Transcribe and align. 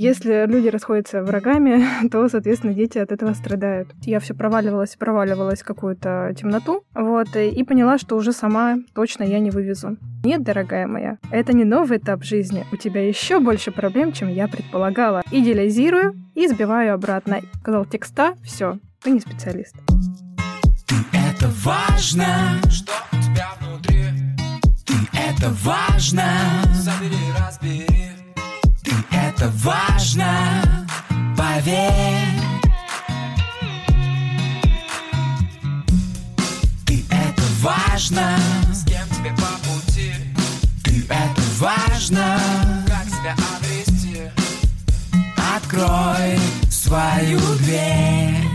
Если 0.00 0.46
люди 0.46 0.68
расходятся 0.68 1.22
врагами, 1.22 2.08
то, 2.10 2.26
соответственно, 2.30 2.72
дети 2.72 2.96
от 2.96 3.12
этого 3.12 3.34
страдают. 3.34 3.90
Я 4.00 4.18
все 4.18 4.32
проваливалась, 4.32 4.96
проваливалась 4.96 5.60
в 5.60 5.66
какую-то 5.66 6.34
темноту, 6.34 6.84
вот, 6.94 7.36
и 7.36 7.62
поняла, 7.64 7.98
что 7.98 8.16
уже 8.16 8.32
сама 8.32 8.78
точно 8.94 9.24
я 9.24 9.40
не 9.40 9.50
вывезу. 9.50 9.98
Нет, 10.24 10.42
дорогая 10.42 10.86
моя, 10.86 11.18
это 11.30 11.52
не 11.52 11.64
новый 11.64 11.98
этап 11.98 12.24
жизни. 12.24 12.64
У 12.72 12.76
тебя 12.76 13.06
еще 13.06 13.40
больше 13.40 13.72
проблем, 13.72 14.12
чем 14.12 14.28
я 14.28 14.48
предполагала. 14.48 15.22
Идеализирую 15.30 16.14
и 16.34 16.48
сбиваю 16.48 16.94
обратно. 16.94 17.42
Сказал 17.60 17.84
текста, 17.84 18.36
все, 18.42 18.78
ты 19.02 19.10
не 19.10 19.20
специалист. 19.20 19.76
Ты 20.88 20.94
это 21.12 21.46
важно, 21.62 22.58
что 22.70 22.92
у 23.12 23.16
тебя 23.16 23.48
внутри. 23.60 24.04
Ты 24.86 24.94
это 25.12 25.50
важно, 25.62 26.24
забери, 26.72 27.18
разбери 27.38 28.10
это 29.40 29.50
важно, 29.64 29.89
поверь. 31.36 31.92
Ты 36.84 37.04
это 37.10 37.42
важно, 37.60 38.36
с 38.72 38.84
кем 38.84 39.06
тебе 39.10 39.32
по 39.36 39.68
пути. 39.68 40.12
Ты 40.82 41.04
это 41.08 41.42
важно, 41.58 42.40
как 42.88 43.06
себя 43.06 43.36
обрести. 43.56 44.22
Открой 45.56 46.38
свою 46.70 47.38
дверь. 47.58 48.49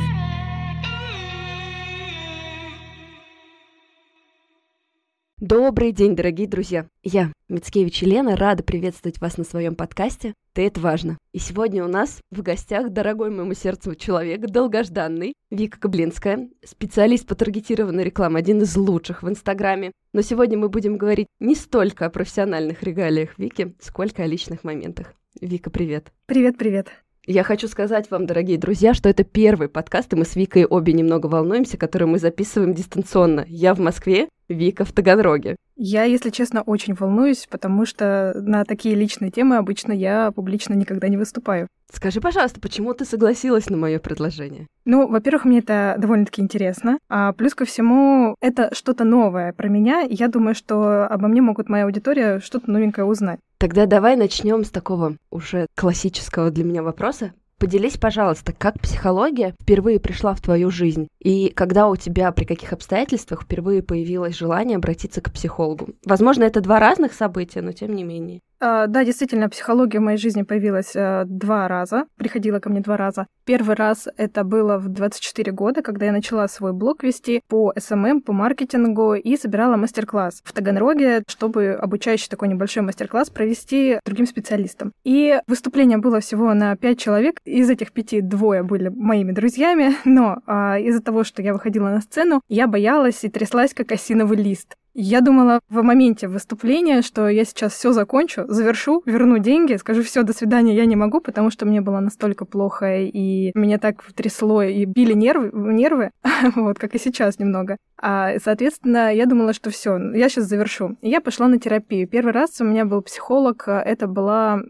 Добрый 5.48 5.92
день, 5.92 6.16
дорогие 6.16 6.48
друзья! 6.48 6.88
Я, 7.04 7.32
Мицкевич 7.50 8.02
Елена, 8.02 8.36
рада 8.36 8.64
приветствовать 8.64 9.22
вас 9.22 9.38
на 9.38 9.44
своем 9.44 9.76
подкасте 9.76 10.34
«Ты 10.54 10.66
это 10.66 10.80
важно». 10.80 11.20
И 11.34 11.38
сегодня 11.38 11.86
у 11.86 11.88
нас 11.88 12.20
в 12.32 12.42
гостях 12.42 12.90
дорогой 12.90 13.30
моему 13.30 13.54
сердцу 13.54 13.94
человек, 13.94 14.42
долгожданный, 14.42 15.36
Вика 15.52 15.80
Каблинская, 15.80 16.50
специалист 16.64 17.28
по 17.28 17.36
таргетированной 17.36 18.06
рекламе, 18.06 18.40
один 18.40 18.64
из 18.64 18.76
лучших 18.76 19.22
в 19.22 19.30
Инстаграме. 19.30 19.92
Но 20.14 20.24
сегодня 20.24 20.58
мы 20.58 20.68
будем 20.68 20.98
говорить 20.98 21.28
не 21.40 21.54
столько 21.54 22.08
о 22.08 22.10
профессиональных 22.10 22.82
регалиях 22.82 23.38
Вики, 23.38 23.76
сколько 23.80 24.24
о 24.24 24.26
личных 24.26 24.64
моментах. 24.64 25.14
Вика, 25.40 25.70
привет! 25.70 26.12
Привет-привет! 26.26 27.05
Я 27.28 27.42
хочу 27.44 27.68
сказать 27.68 28.12
вам, 28.12 28.28
дорогие 28.28 28.60
друзья, 28.60 28.94
что 28.94 29.10
это 29.10 29.24
первый 29.24 29.68
подкаст, 29.68 30.14
и 30.14 30.16
мы 30.16 30.26
с 30.26 30.36
Викой 30.36 30.64
обе 30.64 30.94
немного 30.94 31.26
волнуемся, 31.26 31.76
который 31.76 32.08
мы 32.08 32.20
записываем 32.20 32.76
дистанционно. 32.76 33.46
Я 33.48 33.74
в 33.74 33.80
Москве, 33.80 34.30
Вика 34.48 34.86
в 34.86 34.92
Таганроге. 34.92 35.56
Я, 35.76 36.04
если 36.04 36.30
честно, 36.30 36.62
очень 36.62 36.94
волнуюсь, 36.94 37.48
потому 37.50 37.88
что 37.88 38.34
на 38.36 38.64
такие 38.64 38.94
личные 38.94 39.32
темы 39.32 39.58
обычно 39.58 39.92
я 39.92 40.32
публично 40.32 40.76
никогда 40.76 41.08
не 41.08 41.18
выступаю. 41.18 41.68
Скажи, 41.92 42.22
пожалуйста, 42.22 42.60
почему 42.60 42.94
ты 42.94 43.06
согласилась 43.06 43.70
на 43.70 43.78
мое 43.78 44.00
предложение? 44.00 44.68
Ну, 44.86 45.08
во-первых, 45.08 45.46
мне 45.46 45.60
это 45.60 45.96
довольно-таки 45.98 46.42
интересно. 46.42 47.00
А 47.10 47.34
плюс 47.34 47.56
ко 47.56 47.66
всему, 47.66 48.36
это 48.40 48.70
что-то 48.74 49.04
новое 49.04 49.52
про 49.54 49.68
меня. 49.68 50.04
И 50.04 50.14
я 50.14 50.28
думаю, 50.28 50.54
что 50.54 51.08
обо 51.08 51.28
мне 51.28 51.42
могут 51.42 51.70
моя 51.70 51.86
аудитория 51.86 52.40
что-то 52.40 52.70
новенькое 52.70 53.06
узнать. 53.06 53.40
Тогда 53.58 53.86
давай 53.86 54.16
начнем 54.16 54.64
с 54.64 54.70
такого 54.70 55.18
уже 55.32 55.68
классического 55.76 56.52
для 56.52 56.64
меня 56.64 56.84
вопроса. 56.84 57.34
Поделись, 57.58 57.98
пожалуйста, 57.98 58.52
как 58.52 58.82
психология 58.82 59.56
впервые 59.62 60.02
пришла 60.02 60.34
в 60.34 60.42
твою 60.42 60.70
жизнь? 60.72 61.08
И 61.20 61.50
когда 61.50 61.88
у 61.88 61.96
тебя, 61.96 62.32
при 62.34 62.44
каких 62.44 62.74
обстоятельствах 62.74 63.44
впервые 63.44 63.82
появилось 63.82 64.36
желание 64.38 64.76
обратиться 64.76 65.22
к 65.22 65.32
психологу? 65.32 65.90
Возможно, 66.06 66.44
это 66.44 66.60
два 66.60 66.80
разных 66.80 67.14
события, 67.14 67.62
но 67.62 67.72
тем 67.72 67.96
не 67.96 68.04
менее. 68.04 68.42
А, 68.68 68.88
да, 68.88 69.06
действительно, 69.06 69.48
психология 69.48 70.00
в 70.00 70.02
моей 70.02 70.18
жизни 70.18 70.42
появилась 70.42 70.94
а, 70.96 71.24
два 71.26 71.68
раза, 71.68 72.06
приходила 72.18 72.60
ко 72.60 72.72
мне 72.72 72.82
два 72.82 72.98
раза. 72.98 73.28
Первый 73.46 73.76
раз 73.76 74.08
это 74.18 74.44
было 74.44 74.80
в 74.80 74.88
24 74.88 75.52
года, 75.52 75.84
когда 75.84 76.08
я 76.08 76.12
начала 76.12 76.48
свой 76.48 76.74
блог 76.74 77.04
вести 77.04 77.44
по 77.48 77.72
SMM, 77.78 77.94
эм 77.94 78.06
эм, 78.06 78.22
по 78.22 78.34
маркетингу 78.34 79.14
и 79.14 79.38
собирала 79.38 79.76
мастер-класс 79.76 80.42
в 80.44 80.52
Таганроге, 80.52 81.22
чтобы 81.28 81.74
обучающий 81.74 82.28
такой 82.28 82.48
небольшой 82.48 82.82
мастер-класс 82.82 83.30
провести 83.30 84.00
другим 84.04 84.26
специалистам. 84.26 84.94
И 85.04 85.40
выступление 85.46 86.00
было 86.00 86.20
всего 86.20 86.52
на 86.56 86.76
5 86.76 86.98
человек, 87.00 87.38
из 87.46 87.70
этих 87.70 87.92
пяти 87.92 88.22
двое 88.22 88.64
были 88.64 88.90
моими 88.90 89.32
друзьями, 89.32 89.94
но 90.06 90.40
а, 90.48 90.80
из-за 90.80 91.04
того, 91.04 91.24
что 91.24 91.44
я 91.44 91.54
выходила 91.54 91.90
на 91.90 92.02
сцену, 92.02 92.42
я 92.50 92.66
боялась 92.66 93.24
и 93.26 93.30
тряслась, 93.30 93.76
как 93.76 93.92
осиновый 93.92 94.38
лист. 94.38 94.76
Я 94.98 95.20
думала 95.20 95.60
в 95.68 95.84
моменте 95.84 96.30
выступления, 96.30 97.02
что 97.02 97.28
я 97.28 97.44
сейчас 97.44 97.74
все 97.74 97.92
закончу, 97.92 98.46
завершу, 98.48 99.04
верну 99.06 99.40
деньги, 99.40 99.76
скажу 99.76 100.04
все, 100.04 100.24
до 100.24 100.32
свидания, 100.32 100.74
я 100.74 100.86
не 100.86 100.96
могу, 100.96 101.20
потому 101.20 101.52
что 101.52 101.66
мне 101.66 101.82
было 101.82 102.00
настолько 102.00 102.46
плохо, 102.46 103.02
и 103.02 103.52
меня 103.56 103.78
так 103.78 104.02
трясло, 104.16 104.64
и 104.64 104.86
били 104.86 105.12
нервы, 105.12 105.52
нервы 105.54 106.12
вот, 106.56 106.80
как 106.80 106.96
и 106.96 107.00
сейчас 107.00 107.40
немного. 107.40 107.76
А, 108.02 108.40
соответственно, 108.42 109.14
я 109.14 109.26
думала, 109.26 109.52
что 109.52 109.70
все, 109.70 109.98
я 110.14 110.30
сейчас 110.30 110.46
завершу. 110.46 110.96
И 111.02 111.10
я 111.10 111.20
пошла 111.20 111.50
на 111.50 111.60
терапию. 111.60 112.08
Первый 112.08 112.32
раз 112.32 112.62
у 112.62 112.64
меня 112.64 112.86
был 112.86 113.02
психолог, 113.02 113.68
это 113.68 114.08
была 114.08 114.62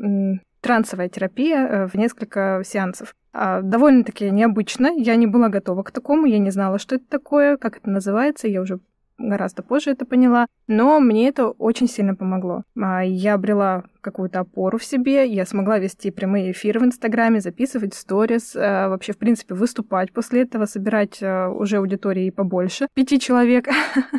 трансовая 0.62 1.10
терапия 1.10 1.68
э, 1.68 1.88
в 1.88 1.94
несколько 1.94 2.64
сеансов. 2.66 3.14
А, 3.32 3.62
довольно-таки 3.62 4.32
необычно. 4.32 4.88
Я 4.98 5.16
не 5.18 5.28
была 5.28 5.50
готова 5.50 5.84
к 5.84 5.92
такому, 5.92 6.26
я 6.26 6.40
не 6.40 6.50
знала, 6.50 6.80
что 6.80 6.96
это 6.96 7.06
такое, 7.08 7.58
как 7.58 7.78
это 7.78 7.92
называется, 7.92 8.48
я 8.48 8.62
уже 8.62 8.80
гораздо 9.18 9.64
позже 9.64 9.92
это 9.92 10.06
поняла, 10.06 10.48
но 10.68 11.00
мне 11.00 11.28
это 11.28 11.48
очень 11.50 11.88
сильно 11.88 12.16
помогло. 12.16 12.64
А, 12.80 13.04
я 13.04 13.36
обрела 13.36 13.86
какую-то 14.02 14.42
опору 14.42 14.78
в 14.78 14.84
себе, 14.84 15.26
я 15.26 15.46
смогла 15.46 15.80
вести 15.80 16.12
прямые 16.12 16.52
эфиры 16.52 16.80
в 16.80 16.86
Инстаграме, 16.86 17.42
записывать 17.42 17.94
сторис, 17.94 18.56
а, 18.56 18.90
вообще, 18.90 19.14
в 19.14 19.18
принципе, 19.18 19.56
выступать 19.56 20.12
после 20.12 20.44
этого, 20.44 20.66
собирать 20.66 21.20
а, 21.22 21.50
уже 21.50 21.78
аудитории 21.78 22.30
побольше, 22.30 22.88
пяти 22.94 23.20
человек, 23.20 23.68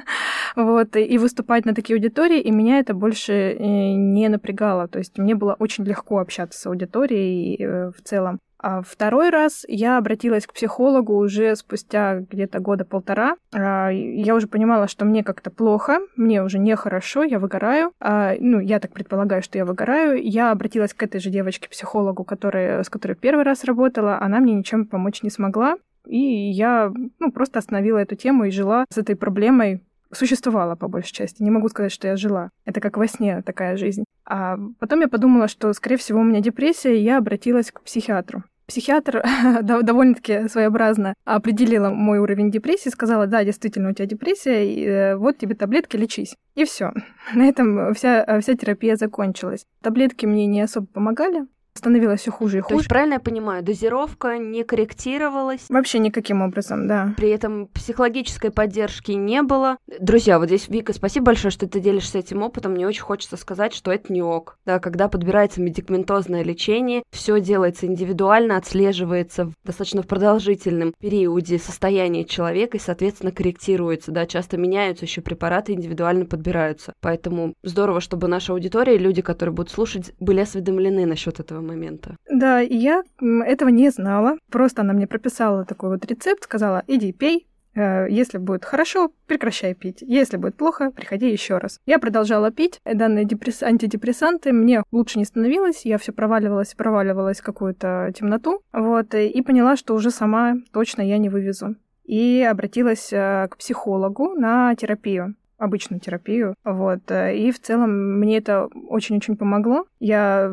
вот, 0.56 0.96
и 0.96 1.18
выступать 1.18 1.64
на 1.66 1.74
такие 1.74 1.96
аудитории, 1.96 2.40
и 2.40 2.50
меня 2.50 2.78
это 2.78 2.94
больше 2.94 3.32
э, 3.32 3.94
не 3.94 4.28
напрягало, 4.28 4.88
то 4.88 4.98
есть 4.98 5.18
мне 5.18 5.34
было 5.34 5.54
очень 5.58 5.84
легко 5.84 6.18
общаться 6.18 6.58
с 6.58 6.66
аудиторией 6.66 7.56
э, 7.62 7.90
в 7.90 8.02
целом. 8.02 8.40
А 8.58 8.82
второй 8.82 9.30
раз 9.30 9.64
я 9.68 9.98
обратилась 9.98 10.46
к 10.46 10.52
психологу 10.52 11.16
уже 11.16 11.54
спустя 11.56 12.20
где-то 12.20 12.60
года 12.60 12.84
полтора. 12.84 13.36
А, 13.52 13.90
я 13.90 14.34
уже 14.34 14.46
понимала, 14.46 14.88
что 14.88 15.04
мне 15.04 15.22
как-то 15.22 15.50
плохо, 15.50 16.00
мне 16.16 16.42
уже 16.42 16.58
нехорошо, 16.58 17.22
я 17.22 17.38
выгораю. 17.38 17.92
А, 18.00 18.34
ну, 18.38 18.60
я 18.60 18.80
так 18.80 18.92
предполагаю, 18.92 19.42
что 19.42 19.58
я 19.58 19.64
выгораю. 19.64 20.22
Я 20.22 20.50
обратилась 20.50 20.94
к 20.94 21.02
этой 21.02 21.20
же 21.20 21.30
девочке-психологу, 21.30 22.24
которая, 22.24 22.82
с 22.82 22.88
которой 22.88 23.14
первый 23.14 23.44
раз 23.44 23.64
работала. 23.64 24.18
Она 24.20 24.40
мне 24.40 24.54
ничем 24.54 24.86
помочь 24.86 25.22
не 25.22 25.30
смогла. 25.30 25.76
И 26.06 26.50
я 26.50 26.92
ну, 27.18 27.32
просто 27.32 27.58
остановила 27.58 27.98
эту 27.98 28.14
тему 28.14 28.44
и 28.44 28.50
жила 28.50 28.84
с 28.90 28.98
этой 28.98 29.16
проблемой 29.16 29.82
существовала 30.12 30.74
по 30.76 30.88
большей 30.88 31.12
части. 31.12 31.42
Не 31.42 31.50
могу 31.50 31.68
сказать, 31.68 31.92
что 31.92 32.08
я 32.08 32.16
жила. 32.16 32.50
Это 32.64 32.80
как 32.80 32.96
во 32.96 33.06
сне 33.06 33.42
такая 33.42 33.76
жизнь. 33.76 34.04
А 34.24 34.56
потом 34.78 35.00
я 35.00 35.08
подумала, 35.08 35.48
что, 35.48 35.72
скорее 35.72 35.96
всего, 35.96 36.20
у 36.20 36.24
меня 36.24 36.40
депрессия, 36.40 36.96
и 36.96 37.02
я 37.02 37.18
обратилась 37.18 37.70
к 37.70 37.82
психиатру. 37.82 38.44
Психиатр 38.66 39.24
довольно-таки 39.62 40.48
своеобразно 40.48 41.14
определила 41.24 41.90
мой 41.90 42.18
уровень 42.18 42.50
депрессии, 42.50 42.88
сказала, 42.88 43.26
да, 43.26 43.44
действительно, 43.44 43.90
у 43.90 43.92
тебя 43.92 44.06
депрессия, 44.06 44.68
и 44.68 44.84
э, 44.84 45.16
вот 45.16 45.38
тебе 45.38 45.54
таблетки, 45.54 45.96
лечись. 45.96 46.34
И 46.56 46.64
все. 46.64 46.92
На 47.34 47.48
этом 47.48 47.94
вся, 47.94 48.40
вся 48.40 48.54
терапия 48.54 48.96
закончилась. 48.96 49.66
Таблетки 49.82 50.26
мне 50.26 50.46
не 50.46 50.60
особо 50.60 50.86
помогали, 50.88 51.46
становилось 51.76 52.20
все 52.20 52.30
хуже 52.30 52.58
и 52.58 52.60
хуже. 52.60 52.74
То 52.74 52.78
есть, 52.78 52.88
правильно 52.88 53.14
я 53.14 53.20
понимаю, 53.20 53.62
дозировка 53.62 54.38
не 54.38 54.64
корректировалась? 54.64 55.66
Вообще 55.68 55.98
никаким 55.98 56.42
образом, 56.42 56.88
да. 56.88 57.14
При 57.16 57.30
этом 57.30 57.68
психологической 57.68 58.50
поддержки 58.50 59.12
не 59.12 59.42
было. 59.42 59.76
Друзья, 60.00 60.38
вот 60.38 60.46
здесь, 60.46 60.68
Вика, 60.68 60.92
спасибо 60.92 61.26
большое, 61.26 61.50
что 61.50 61.68
ты 61.68 61.80
делишься 61.80 62.18
этим 62.18 62.42
опытом. 62.42 62.72
Мне 62.72 62.86
очень 62.86 63.02
хочется 63.02 63.36
сказать, 63.36 63.74
что 63.74 63.92
это 63.92 64.12
не 64.12 64.22
ок. 64.22 64.58
Да, 64.64 64.78
когда 64.78 65.08
подбирается 65.08 65.60
медикаментозное 65.60 66.42
лечение, 66.42 67.02
все 67.10 67.40
делается 67.40 67.86
индивидуально, 67.86 68.56
отслеживается 68.56 69.46
в 69.46 69.52
достаточно 69.64 70.02
в 70.02 70.06
продолжительном 70.06 70.94
периоде 70.98 71.58
состояние 71.58 72.24
человека 72.24 72.76
и, 72.76 72.80
соответственно, 72.80 73.32
корректируется. 73.32 74.12
Да, 74.12 74.26
часто 74.26 74.56
меняются 74.56 75.04
еще 75.04 75.20
препараты, 75.20 75.72
индивидуально 75.72 76.24
подбираются. 76.24 76.92
Поэтому 77.00 77.54
здорово, 77.62 78.00
чтобы 78.00 78.28
наша 78.28 78.52
аудитория, 78.52 78.96
люди, 78.96 79.22
которые 79.22 79.54
будут 79.54 79.70
слушать, 79.70 80.12
были 80.20 80.40
осведомлены 80.40 81.06
насчет 81.06 81.40
этого 81.40 81.60
момента. 81.66 82.16
Да, 82.30 82.62
и 82.62 82.76
я 82.76 83.02
этого 83.20 83.68
не 83.68 83.90
знала. 83.90 84.38
Просто 84.50 84.82
она 84.82 84.92
мне 84.92 85.06
прописала 85.06 85.64
такой 85.64 85.90
вот 85.90 86.04
рецепт, 86.06 86.44
сказала, 86.44 86.82
иди 86.86 87.12
пей, 87.12 87.46
э, 87.74 88.06
если 88.10 88.38
будет 88.38 88.64
хорошо, 88.64 89.12
прекращай 89.26 89.74
пить. 89.74 90.02
Если 90.02 90.36
будет 90.36 90.56
плохо, 90.56 90.90
приходи 90.90 91.30
еще 91.30 91.58
раз. 91.58 91.78
Я 91.86 91.98
продолжала 91.98 92.50
пить 92.50 92.80
данные 92.84 93.24
депресс... 93.24 93.62
антидепрессанты. 93.62 94.52
Мне 94.52 94.82
лучше 94.92 95.18
не 95.18 95.24
становилось. 95.24 95.84
Я 95.84 95.98
все 95.98 96.12
проваливалась, 96.12 96.74
проваливалась 96.74 97.40
в 97.40 97.44
какую-то 97.44 98.12
темноту. 98.14 98.60
Вот. 98.72 99.14
И 99.14 99.42
поняла, 99.42 99.76
что 99.76 99.94
уже 99.94 100.10
сама 100.10 100.56
точно 100.72 101.02
я 101.02 101.18
не 101.18 101.28
вывезу. 101.28 101.76
И 102.04 102.46
обратилась 102.48 103.12
э, 103.12 103.48
к 103.50 103.56
психологу 103.56 104.34
на 104.34 104.74
терапию 104.74 105.34
обычную 105.58 106.00
терапию. 106.00 106.54
Вот. 106.64 107.10
Э, 107.10 107.36
и 107.36 107.50
в 107.50 107.60
целом 107.60 108.18
мне 108.18 108.38
это 108.38 108.68
очень-очень 108.88 109.36
помогло. 109.36 109.86
Я 109.98 110.52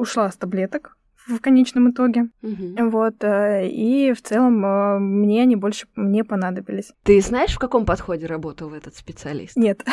ушла 0.00 0.30
с 0.30 0.36
таблеток, 0.36 0.96
в 1.26 1.38
конечном 1.40 1.90
итоге. 1.90 2.28
Мгм. 2.42 2.90
Вот, 2.90 3.22
э, 3.22 3.68
и 3.68 4.12
в 4.12 4.22
целом 4.22 4.64
э, 4.64 4.98
мне 4.98 5.42
они 5.42 5.56
больше 5.56 5.86
не 5.96 6.24
понадобились. 6.24 6.92
Ты 7.02 7.20
знаешь, 7.20 7.54
в 7.54 7.58
каком 7.58 7.84
подходе 7.84 8.26
работал 8.26 8.72
этот 8.72 8.96
специалист? 8.96 9.56
Нет. 9.56 9.84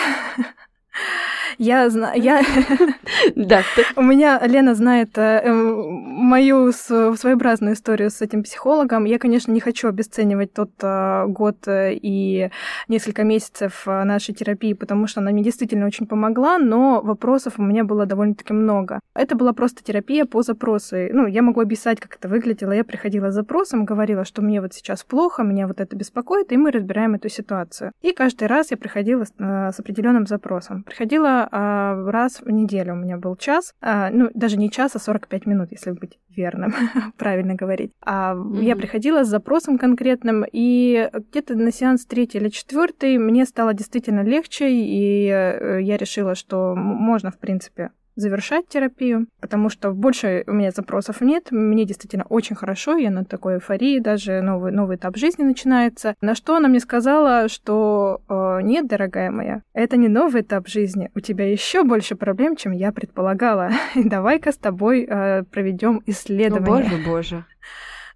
Я 1.58 1.90
знаю, 1.90 2.22
я, 2.22 2.42
Да, 3.36 3.64
у 3.96 4.02
меня 4.02 4.40
Лена 4.46 4.76
знает 4.76 5.18
э, 5.18 5.42
э, 5.44 5.54
мою 5.54 6.72
своеобразную 6.72 7.74
историю 7.74 8.10
с 8.10 8.22
этим 8.22 8.44
психологом. 8.44 9.06
Я, 9.06 9.20
конечно, 9.20 9.52
не 9.52 9.60
хочу 9.60 9.88
обесценивать 9.88 10.54
тот 10.54 10.72
э, 10.82 11.26
год 11.28 11.58
и 11.68 12.50
несколько 12.88 13.24
месяцев 13.24 13.86
нашей 13.86 14.34
терапии, 14.34 14.74
потому 14.74 15.08
что 15.08 15.22
она 15.22 15.32
мне 15.32 15.44
действительно 15.44 15.86
очень 15.86 16.08
помогла, 16.08 16.58
но 16.58 17.02
вопросов 17.02 17.54
у 17.58 17.62
меня 17.62 17.84
было 17.84 18.06
довольно-таки 18.06 18.54
много. 18.54 19.00
Это 19.14 19.36
была 19.36 19.54
просто 19.54 19.84
терапия 19.84 20.26
по 20.26 20.42
запросу. 20.42 20.96
Ну, 21.12 21.28
я 21.28 21.42
могу 21.42 21.62
описать, 21.62 22.00
как 22.00 22.16
это 22.16 22.28
выглядело. 22.28 22.72
Я 22.72 22.84
приходила 22.84 23.30
с 23.30 23.36
запросом, 23.36 23.86
говорила, 23.86 24.26
что 24.26 24.42
мне 24.42 24.62
вот 24.62 24.74
сейчас 24.74 25.04
плохо, 25.04 25.44
меня 25.44 25.68
вот 25.68 25.80
это 25.80 25.96
беспокоит, 25.96 26.52
и 26.52 26.58
мы 26.58 26.72
разбираем 26.72 27.16
эту 27.16 27.30
ситуацию. 27.30 27.92
И 28.02 28.14
каждый 28.14 28.48
раз 28.48 28.72
я 28.72 28.78
приходила 28.78 29.26
с, 29.26 29.34
с 29.38 29.80
определенным 29.80 30.26
запросом. 30.26 30.84
Приходила 30.84 31.37
а, 31.51 32.10
раз 32.10 32.42
в 32.42 32.50
неделю 32.50 32.94
у 32.94 32.98
меня 32.98 33.18
был 33.18 33.36
час, 33.36 33.74
а, 33.81 34.10
ну, 34.10 34.30
даже 34.34 34.57
не 34.57 34.72
час, 34.72 34.95
а 34.95 35.00
45 35.00 35.45
минут, 35.45 35.69
если 35.72 35.92
быть 35.92 36.18
верным, 36.30 36.74
правильно 37.18 37.56
говорить. 37.56 37.92
А 38.06 38.30
я 38.62 38.74
Мгм. 38.74 38.78
приходила 38.78 39.24
с 39.24 39.28
запросом 39.28 39.78
конкретным, 39.78 40.45
и 40.51 41.10
где-то 41.13 41.56
на 41.56 41.72
сеанс 41.72 42.06
третий 42.06 42.38
или 42.38 42.50
четвертый 42.50 43.18
мне 43.18 43.45
стало 43.45 43.74
действительно 43.74 44.22
легче, 44.24 44.69
и 44.72 45.28
э, 45.28 45.80
я 45.81 45.98
решила, 45.98 46.36
что 46.36 46.75
можно, 46.75 47.31
в 47.31 47.40
принципе, 47.40 47.92
завершать 48.18 48.68
терапию, 48.68 49.28
потому 49.40 49.69
что 49.69 49.92
больше 49.92 50.44
у 50.48 50.52
меня 50.52 50.72
запросов 50.72 51.22
нет, 51.22 51.48
мне 51.52 51.86
действительно 51.86 52.25
очень 52.28 52.56
хорошо, 52.56 52.98
я 52.98 53.12
на 53.12 53.24
такой 53.24 53.56
эйфории, 53.56 54.00
даже 54.00 54.42
новый, 54.42 54.72
новый 54.72 54.98
этап 54.98 55.16
жизни 55.16 55.44
начинается. 55.44 56.16
На 56.19 56.36
что 56.36 56.58
она 56.58 56.68
мне 56.68 56.80
сказала, 56.80 57.48
что 57.48 58.22
э, 58.28 58.60
нет, 58.64 58.88
дорогая 58.88 59.31
моя, 59.31 59.62
это 59.74 59.96
не 59.98 60.08
новый 60.08 60.42
этап 60.42 60.68
жизни, 60.68 61.10
у 61.16 61.19
тебя 61.19 61.50
еще 61.50 61.84
больше 61.84 62.16
проблем, 62.16 62.56
чем 62.56 62.72
я 62.72 62.92
предполагала. 62.92 63.69
Давай-ка 63.96 64.52
с 64.52 64.58
тобой 64.58 65.06
э, 65.08 65.44
проведем 65.44 65.98
О, 65.98 66.02
исследование. 66.08 66.90
боже, 66.90 67.04
боже. 67.06 67.46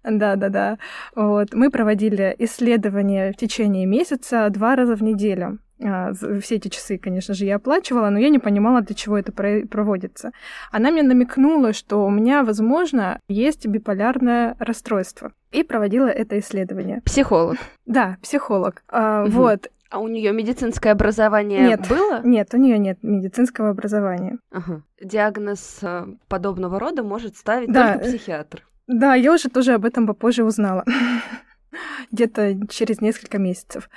Да, 0.04 0.36
да, 0.36 0.48
да. 0.48 0.78
Вот. 1.14 1.54
Мы 1.54 1.70
проводили 1.70 2.34
исследования 2.38 3.32
в 3.32 3.36
течение 3.36 3.86
месяца 3.86 4.48
два 4.50 4.74
раза 4.74 4.96
в 4.96 5.02
неделю. 5.02 5.58
А, 5.84 6.12
Все 6.40 6.56
эти 6.56 6.68
часы, 6.68 6.98
конечно 6.98 7.34
же, 7.34 7.44
я 7.44 7.56
оплачивала, 7.56 8.10
но 8.10 8.18
я 8.18 8.28
не 8.28 8.38
понимала, 8.38 8.80
для 8.82 8.94
чего 8.94 9.18
это 9.18 9.32
про- 9.32 9.66
проводится. 9.66 10.32
Она 10.70 10.90
мне 10.90 11.02
намекнула, 11.02 11.72
что 11.72 12.04
у 12.04 12.10
меня, 12.10 12.44
возможно, 12.44 13.18
есть 13.28 13.66
биполярное 13.66 14.56
расстройство. 14.58 15.32
И 15.50 15.62
проводила 15.62 16.06
это 16.06 16.38
исследование. 16.38 17.00
Психолог. 17.04 17.56
Да, 17.86 18.16
психолог. 18.22 18.82
А. 18.88 19.24
Вот. 19.26 19.68
А 19.90 19.98
у 19.98 20.08
нее 20.08 20.32
медицинское 20.32 20.90
образование 20.90 21.60
Нет. 21.68 21.86
было? 21.86 22.22
Нет, 22.24 22.54
у 22.54 22.56
нее 22.56 22.78
нет 22.78 22.98
медицинского 23.02 23.68
образования. 23.70 24.38
Ага. 24.50 24.80
Диагноз 25.02 25.80
э, 25.82 26.06
подобного 26.28 26.80
рода 26.80 27.02
может 27.02 27.36
ставить 27.36 27.70
Да. 27.70 27.94
только 27.94 28.06
психиатр. 28.08 28.62
Да, 28.86 29.14
я 29.14 29.32
уже 29.32 29.50
тоже 29.50 29.74
об 29.74 29.84
этом 29.84 30.06
попозже 30.06 30.44
узнала. 30.44 30.84
Где-то 32.10 32.66
через 32.68 33.00
несколько 33.00 33.38
месяцев. 33.38 33.88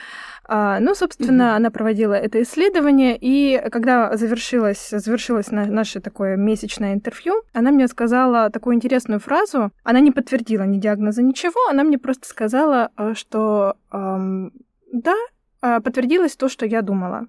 А, 0.48 0.80
ну, 0.80 0.95
собственно, 0.95 1.45
Мгм. 1.48 1.56
она 1.56 1.72
проводила 1.72 2.13
это 2.13 2.42
исследование, 2.42 3.18
и 3.19 3.62
когда 3.72 4.16
завершилось, 4.16 4.89
завершилось 4.89 5.51
на- 5.51 5.66
наше 5.66 6.00
такое 6.00 6.38
месячное 6.38 6.94
интервью, 6.94 7.42
она 7.54 7.72
мне 7.72 7.88
сказала 7.88 8.50
такую 8.50 8.75
интересную 8.75 9.19
фразу. 9.19 9.72
Она 9.83 10.00
не 10.00 10.12
подтвердила 10.12 10.63
ни 10.63 10.77
диагноза, 10.80 11.22
ничего, 11.24 11.60
она 11.69 11.83
мне 11.83 11.98
просто 11.98 12.27
сказала, 12.27 12.92
а, 12.95 13.16
что 13.16 13.75
ам, 13.89 14.51
да, 14.92 15.16
а, 15.62 15.81
подтвердилось 15.81 16.36
то, 16.36 16.48
что 16.48 16.66
я 16.66 16.81
думала. 16.81 17.28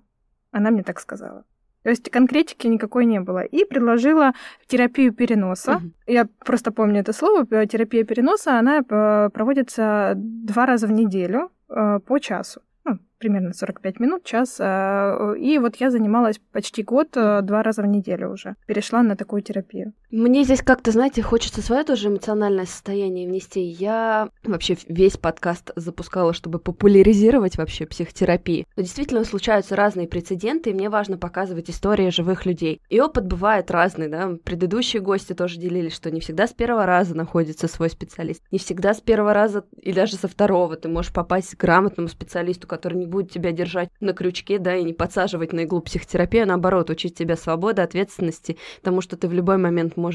Она 0.53 0.71
мне 0.71 0.83
так 0.83 1.01
сказала. 1.01 1.45
То 1.87 1.91
есть 1.91 2.11
конкретики 2.11 2.67
никакой 2.67 3.07
не 3.07 3.21
было. 3.21 3.45
И 3.45 3.65
предложила 3.65 4.33
терапию 4.67 5.13
переноса. 5.13 5.75
Мгм. 5.75 5.93
Я 6.09 6.27
просто 6.45 6.73
помню 6.73 6.99
это 6.99 7.13
слово. 7.13 7.47
э, 7.49 7.67
Терапия 7.69 8.03
переноса, 8.05 8.59
она 8.59 8.79
э, 8.79 9.31
проводится 9.33 10.15
два 10.17 10.67
раза 10.67 10.89
в 10.89 10.91
неделю 10.91 11.51
э, 11.69 12.01
по 12.05 12.19
часу. 12.19 12.61
Ну, 12.85 12.99
примерно 13.19 13.53
45 13.53 14.01
минут, 14.01 14.25
час. 14.25 14.59
И 14.59 15.59
вот 15.61 15.77
я 15.77 15.91
занималась 15.91 16.41
почти 16.53 16.83
год, 16.83 17.11
два 17.13 17.63
раза 17.63 17.83
в 17.83 17.87
неделю 17.87 18.33
уже. 18.33 18.57
Перешла 18.67 19.05
на 19.05 19.15
такую 19.15 19.43
терапию. 19.43 19.93
Мне 20.17 20.45
здесь 20.45 20.63
как-то, 20.63 20.93
знаете, 20.93 21.21
хочется 21.21 21.61
свое 21.61 21.85
тоже 21.85 22.09
эмоциональное 22.09 22.65
состояние 22.65 23.29
внести. 23.29 23.61
Я 23.61 24.31
вообще 24.45 24.75
весь 24.89 25.19
подкаст 25.19 25.73
запускала, 25.77 26.33
чтобы 26.33 26.59
популяризировать 26.59 27.59
вообще 27.59 27.85
психотерапию. 27.85 28.65
Но 28.77 28.83
действительно 28.83 29.25
случаются 29.25 29.77
разные 29.77 30.09
прецеденты, 30.09 30.71
и 30.71 30.73
мне 30.73 30.89
важно 30.89 31.19
показывать 31.19 31.69
истории 31.69 32.09
живых 32.09 32.47
людей. 32.47 32.81
И 32.89 32.99
опыт 32.99 33.27
бывает 33.27 33.71
разный, 33.71 34.09
да. 34.09 34.39
Предыдущие 34.43 35.03
гости 35.03 35.35
тоже 35.35 35.59
делились, 35.59 35.95
что 35.95 36.11
не 36.11 36.21
всегда 36.21 36.47
с 36.47 36.55
первого 36.55 36.87
раза 36.87 37.15
находится 37.15 37.69
свой 37.69 37.91
специалист. 37.91 38.43
Не 38.51 38.59
всегда 38.59 38.95
с 38.95 39.03
первого 39.03 39.35
раза 39.35 39.67
и 39.83 39.93
даже 39.93 40.17
со 40.17 40.29
второго 40.29 40.77
ты 40.77 40.89
можешь 40.89 41.13
попасть 41.13 41.55
к 41.55 41.61
грамотному 41.61 42.09
специалисту, 42.09 42.67
который 42.67 42.97
не 42.97 43.07
будет 43.07 43.33
тебя 43.33 43.53
держать 43.53 43.91
на 44.01 44.15
крючке, 44.15 44.59
да, 44.59 44.77
и 44.77 44.83
не 44.83 44.95
подсаживать 44.95 45.53
на 45.53 45.65
иглу 45.65 45.83
психотерапии, 45.83 46.41
а 46.41 46.47
наоборот, 46.47 46.89
учить 46.89 47.15
тебя 47.17 47.37
свободы, 47.37 47.83
ответственности, 47.83 48.57
тому, 48.81 49.03
что 49.03 49.19
ты 49.19 49.29
в 49.29 49.35
любой 49.35 49.59
момент 49.59 49.99
можешь 49.99 50.06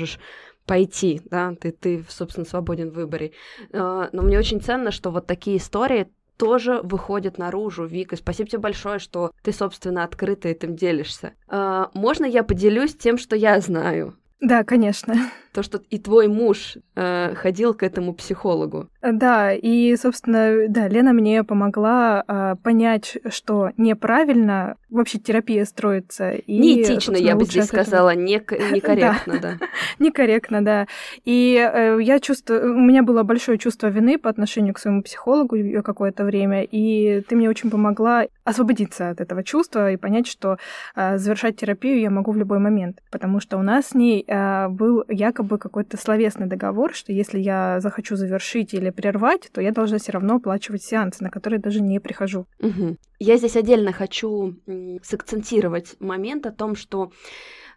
пойти, 0.66 1.22
да, 1.26 1.54
ты, 1.60 1.72
ты 1.72 2.06
собственно, 2.08 2.46
свободен 2.46 2.92
в 2.92 2.96
выборе. 2.96 3.32
А, 3.74 4.10
Но 4.12 4.22
мне 4.22 4.38
очень 4.38 4.62
ценно, 4.62 4.92
что 4.92 5.12
вот 5.12 5.28
такие 5.28 5.58
истории 5.58 6.08
тоже 6.38 6.82
выходят 6.84 7.38
наружу. 7.38 7.86
Вика, 7.86 8.16
спасибо 8.16 8.50
тебе 8.50 8.60
большое, 8.60 9.00
что 9.00 9.32
ты, 9.44 9.52
собственно, 9.52 10.04
открыто 10.04 10.48
этим 10.48 10.76
делишься. 10.76 11.34
А, 11.48 11.90
Можно 11.94 12.26
я 12.26 12.44
поделюсь 12.44 12.96
тем, 12.96 13.18
что 13.18 13.36
я 13.36 13.60
знаю? 13.60 14.16
Да, 14.40 14.64
конечно. 14.64 15.14
То, 15.54 15.64
что 15.64 15.82
и 15.90 16.00
твой 16.00 16.28
муж 16.28 16.78
э, 16.96 17.36
ходил 17.36 17.74
к 17.74 17.84
этому 17.84 18.14
психологу. 18.14 18.90
Да, 19.02 19.52
и, 19.52 19.96
собственно, 19.96 20.68
да, 20.70 20.88
Лена 20.88 21.12
мне 21.12 21.44
помогла 21.44 22.24
а, 22.28 22.56
понять, 22.56 23.18
что 23.30 23.72
неправильно 23.78 24.76
вообще 24.90 25.18
терапия 25.18 25.66
строится. 25.66 26.32
И, 26.32 26.60
Неэтично, 26.60 27.16
я 27.16 27.36
бы 27.36 27.46
здесь 27.46 27.66
сказала, 27.66 28.16
нек- 28.16 28.56
некорректно, 28.72 29.40
да. 29.42 29.58
Некорректно, 30.00 30.64
да. 30.64 30.88
И 31.26 31.56
э, 31.56 31.98
я 32.02 32.20
чувствую, 32.20 32.76
у 32.76 32.80
меня 32.80 33.02
было 33.02 33.24
большое 33.24 33.58
чувство 33.58 33.88
вины 33.88 34.20
по 34.20 34.30
отношению 34.30 34.74
к 34.74 34.80
своему 34.80 35.02
психологу 35.02 35.56
э, 35.56 35.82
какое-то 35.82 36.24
время, 36.24 36.64
и 36.64 37.22
ты 37.22 37.36
мне 37.36 37.50
очень 37.50 37.72
помогла 37.72 38.26
освободиться 38.44 39.10
от 39.10 39.22
этого 39.22 39.44
чувства 39.44 39.92
и 39.92 39.98
понять, 39.98 40.28
что 40.28 40.58
э, 40.96 41.18
завершать 41.18 41.58
терапию 41.58 42.00
я 42.00 42.12
могу 42.12 42.32
в 42.32 42.38
любой 42.38 42.60
момент, 42.60 43.00
потому 43.12 43.40
что 43.40 43.58
у 43.58 43.64
нас 43.64 43.88
с 43.88 43.94
ней 43.96 44.24
э, 44.28 44.68
был 44.68 45.04
якобы 45.08 45.41
какой-то 45.48 45.98
словесный 45.98 46.48
договор, 46.48 46.94
что 46.94 47.12
если 47.12 47.40
я 47.40 47.80
захочу 47.80 48.16
завершить 48.16 48.74
или 48.74 48.90
прервать, 48.90 49.50
то 49.52 49.62
я 49.62 49.72
должна 49.72 49.98
все 49.98 50.12
равно 50.12 50.36
оплачивать 50.36 50.84
сеансы, 50.84 51.24
на 51.24 51.30
которые 51.30 51.60
даже 51.60 51.82
не 51.82 52.00
прихожу. 52.00 52.46
Мгм. 52.60 52.98
Я 53.20 53.38
здесь 53.38 53.56
отдельно 53.56 53.92
хочу 53.92 54.56
сакцентировать 55.04 55.96
момент 56.00 56.46
о 56.48 56.52
том, 56.52 56.76
что, 56.76 57.12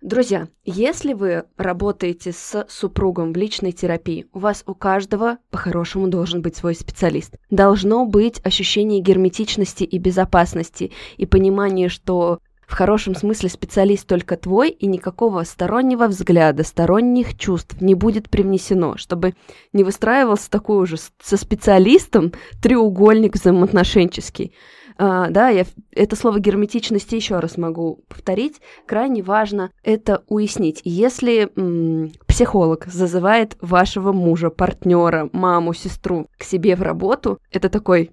друзья, 0.00 0.49
если 0.64 1.12
вы 1.12 1.44
работаете 1.56 2.33
с 2.33 2.64
супругом 2.68 3.33
в 3.33 3.37
личной 3.37 3.73
терапии, 3.73 4.26
у 4.33 4.38
вас 4.38 4.62
у 4.66 4.75
каждого 4.75 5.38
по-хорошему 5.50 6.09
должен 6.09 6.40
быть 6.40 6.56
свой 6.56 6.75
специалист. 6.75 7.37
Должно 7.50 8.06
быть 8.06 8.40
ощущение 8.44 9.00
герметичности 9.00 9.85
и 9.85 9.99
безопасности 9.99 10.92
и 11.18 11.26
понимание, 11.26 11.88
что 11.88 12.40
в 12.66 12.75
хорошем 12.75 13.14
смысле 13.14 13.49
специалист 13.49 14.06
только 14.06 14.37
твой, 14.37 14.71
и 14.71 14.87
никакого 14.87 15.42
стороннего 15.44 16.06
взгляда, 16.06 16.64
сторонних 16.64 17.37
чувств 17.37 17.80
не 17.80 17.94
будет 17.94 18.30
привнесено, 18.30 18.97
чтобы 18.97 19.35
не 19.73 19.85
выстраивался 19.85 20.50
такой 20.50 20.83
уже 20.83 20.97
со 21.23 21.37
специалистом 21.37 22.33
треугольник 22.62 23.35
взаимоотношенческий. 23.35 24.52
А, 24.97 25.28
да, 25.30 25.49
я 25.49 25.64
это 25.92 26.14
слово 26.14 26.38
герметичности 26.38 27.16
еще 27.16 27.40
раз 27.40 27.56
могу 27.56 28.04
повторить. 28.09 28.61
Крайне 28.87 29.23
важно 29.23 29.71
это 29.83 30.23
уяснить. 30.28 30.80
Если 30.85 31.50
м, 31.56 32.12
психолог 32.26 32.87
зазывает 32.87 33.56
вашего 33.61 34.12
мужа, 34.12 34.50
партнера, 34.50 35.28
маму, 35.33 35.75
сестру 35.75 36.28
к 36.38 36.44
себе 36.44 36.76
в 36.76 36.83
работу, 36.83 37.38
это 37.50 37.68
такой 37.68 38.12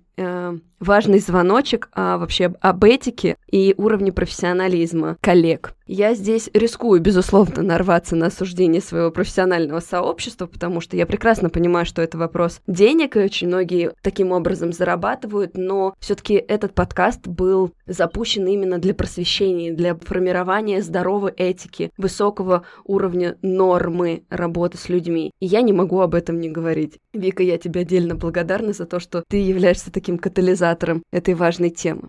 важный 0.82 1.20
звоночек 1.20 1.90
а, 1.94 2.18
вообще 2.18 2.54
об 2.60 2.84
этике 2.84 3.38
и 3.50 3.74
уровне 3.78 4.12
профессионализма 4.12 5.18
коллег. 5.22 5.76
Я 5.88 6.14
здесь 6.16 6.50
рискую, 6.54 7.02
безусловно, 7.02 7.62
нарваться 7.64 8.16
на 8.16 8.28
осуждение 8.28 8.82
своего 8.82 9.12
профессионального 9.12 9.82
сообщества, 9.82 10.46
потому 10.46 10.80
что 10.80 10.96
я 10.96 11.06
прекрасно 11.06 11.50
понимаю, 11.50 11.86
что 11.86 12.02
это 12.02 12.18
вопрос 12.18 12.62
денег, 12.66 13.18
и 13.18 13.20
очень 13.20 13.48
многие 13.48 13.92
таким 14.02 14.32
образом 14.32 14.72
зарабатывают, 14.72 15.58
но 15.58 15.94
все-таки 16.00 16.36
этот 16.36 16.74
подкаст 16.74 17.28
был 17.28 17.74
запущен 17.86 18.48
именно 18.48 18.78
для 18.78 18.94
просвещения, 18.94 19.74
для 19.74 19.96
формирования 19.96 20.82
здоровой 20.82 21.34
этики, 21.36 21.92
высокого 21.98 22.64
уровня 22.86 23.38
нормы 23.42 24.24
работы 24.30 24.78
с 24.78 24.88
людьми. 24.88 25.32
И 25.42 25.46
я 25.46 25.62
не 25.62 25.74
могу 25.74 26.00
об 26.00 26.16
этом 26.16 26.40
не 26.40 26.50
говорить. 26.50 27.00
Вика, 27.14 27.44
я 27.44 27.58
тебе 27.58 27.82
отдельно 27.82 28.16
благодарна 28.16 28.72
за 28.72 28.86
то, 28.86 29.02
что 29.02 29.26
ты 29.28 29.38
являешься 29.38 29.92
таким 29.92 30.01
катализатором 30.18 31.04
этой 31.12 31.34
важной 31.34 31.70
темы. 31.70 32.08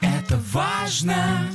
Это 0.00 0.38
важно. 0.52 1.48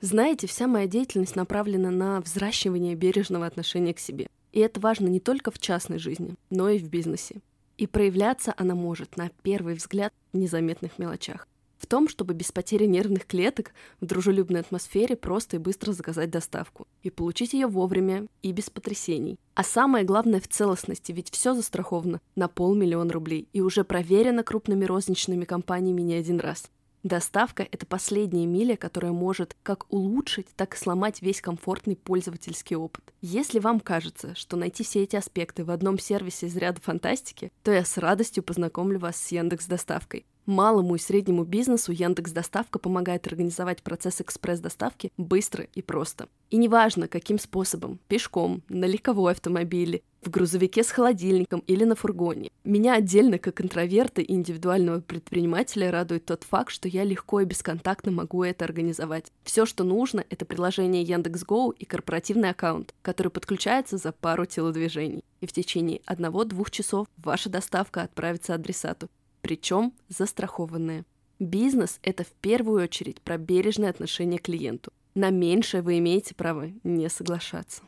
Знаете, 0.00 0.46
вся 0.46 0.66
моя 0.66 0.86
деятельность 0.86 1.36
направлена 1.36 1.90
на 1.90 2.20
взращивание 2.20 2.94
бережного 2.94 3.46
отношения 3.46 3.94
к 3.94 3.98
себе. 3.98 4.26
И 4.52 4.60
это 4.60 4.78
важно 4.78 5.08
не 5.08 5.20
только 5.20 5.50
в 5.50 5.58
частной 5.58 5.98
жизни, 5.98 6.34
но 6.50 6.68
и 6.68 6.78
в 6.78 6.88
бизнесе. 6.88 7.36
И 7.78 7.86
проявляться 7.86 8.54
она 8.56 8.74
может, 8.74 9.16
на 9.16 9.30
первый 9.42 9.74
взгляд, 9.74 10.12
в 10.32 10.36
незаметных 10.36 10.98
мелочах. 10.98 11.48
В 11.78 11.86
том, 11.86 12.08
чтобы 12.08 12.34
без 12.34 12.52
потери 12.52 12.86
нервных 12.86 13.26
клеток 13.26 13.72
в 14.00 14.06
дружелюбной 14.06 14.60
атмосфере 14.60 15.16
просто 15.16 15.56
и 15.56 15.58
быстро 15.58 15.92
заказать 15.92 16.30
доставку. 16.30 16.86
И 17.02 17.10
получить 17.10 17.52
ее 17.52 17.66
вовремя 17.66 18.26
и 18.42 18.52
без 18.52 18.70
потрясений. 18.70 19.38
А 19.54 19.64
самое 19.64 20.04
главное 20.04 20.40
в 20.40 20.48
целостности, 20.48 21.12
ведь 21.12 21.30
все 21.30 21.54
застраховано 21.54 22.20
на 22.36 22.48
полмиллиона 22.48 23.12
рублей 23.12 23.48
и 23.52 23.60
уже 23.60 23.84
проверено 23.84 24.42
крупными 24.42 24.84
розничными 24.84 25.44
компаниями 25.44 26.02
не 26.02 26.14
один 26.14 26.40
раз. 26.40 26.70
Доставка— 27.04 27.68
это 27.70 27.84
последняя 27.84 28.46
миля, 28.46 28.78
которая 28.78 29.12
может 29.12 29.54
как 29.62 29.84
улучшить, 29.92 30.46
так 30.56 30.74
и 30.74 30.78
сломать 30.78 31.20
весь 31.20 31.42
комфортный 31.42 31.96
пользовательский 31.96 32.76
опыт. 32.76 33.04
Если 33.20 33.58
вам 33.58 33.80
кажется, 33.80 34.34
что 34.34 34.56
найти 34.56 34.84
все 34.84 35.02
эти 35.02 35.14
аспекты 35.14 35.64
в 35.64 35.70
одном 35.70 35.98
сервисе 35.98 36.46
из 36.46 36.56
ряда 36.56 36.80
фантастики, 36.80 37.52
то 37.62 37.70
я 37.70 37.84
с 37.84 37.98
радостью 37.98 38.42
познакомлю 38.42 38.98
вас 38.98 39.16
с 39.16 39.32
Яндекс 39.32 39.66
Доставкой. 39.66 40.24
Малому 40.46 40.96
и 40.96 40.98
среднему 40.98 41.44
бизнесу 41.44 41.90
Яндекс 41.90 42.32
Доставка 42.32 42.78
помогает 42.78 43.26
организовать 43.26 43.82
процесс 43.82 44.20
экспресс-доставки 44.20 45.10
быстро 45.16 45.66
и 45.74 45.80
просто. 45.80 46.28
И 46.50 46.58
неважно, 46.58 47.08
каким 47.08 47.38
способом– 47.38 47.98
пешком, 48.08 48.62
на 48.68 48.84
легковой 48.84 49.32
автомобиле, 49.32 50.02
в 50.20 50.30
грузовике 50.30 50.82
с 50.82 50.90
холодильником 50.90 51.62
или 51.66 51.84
на 51.84 51.94
фургоне. 51.94 52.50
Меня 52.62 52.94
отдельно, 52.94 53.38
как 53.38 53.60
интроверта 53.60 54.20
и 54.20 54.32
индивидуального 54.32 55.00
предпринимателя, 55.00 55.90
радует 55.90 56.26
тот 56.26 56.44
факт, 56.44 56.70
что 56.70 56.88
я 56.88 57.04
легко 57.04 57.40
и 57.40 57.46
бесконтактно 57.46 58.12
могу 58.12 58.42
это 58.42 58.64
организовать. 58.66 59.32
Все, 59.44 59.64
что 59.64 59.82
нужно, 59.82 60.24
это 60.28 60.44
приложение 60.44 61.02
Яндекс.Гоу 61.02 61.70
и 61.70 61.84
корпоративный 61.84 62.50
аккаунт, 62.50 62.94
который 63.02 63.28
подключается 63.28 63.96
за 63.96 64.12
пару 64.12 64.44
телодвижений. 64.44 65.24
И 65.40 65.46
в 65.46 65.52
течение 65.52 66.00
одного-двух 66.06 66.70
часов 66.70 67.06
ваша 67.16 67.48
доставка 67.48 68.02
отправится 68.02 68.54
адресату 68.54 69.08
причем 69.44 69.92
застрахованные. 70.08 71.04
Бизнес– 71.38 71.98
это 72.02 72.24
в 72.24 72.32
первую 72.40 72.82
очередь 72.82 73.20
про 73.20 73.36
бережное 73.36 73.90
отношение 73.90 74.38
к 74.38 74.44
клиенту. 74.44 74.90
На 75.14 75.28
меньшее 75.28 75.82
вы 75.82 75.98
имеете 75.98 76.34
право 76.34 76.70
не 76.82 77.10
соглашаться. 77.10 77.82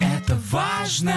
Это 0.00 0.34
важно. 0.50 1.14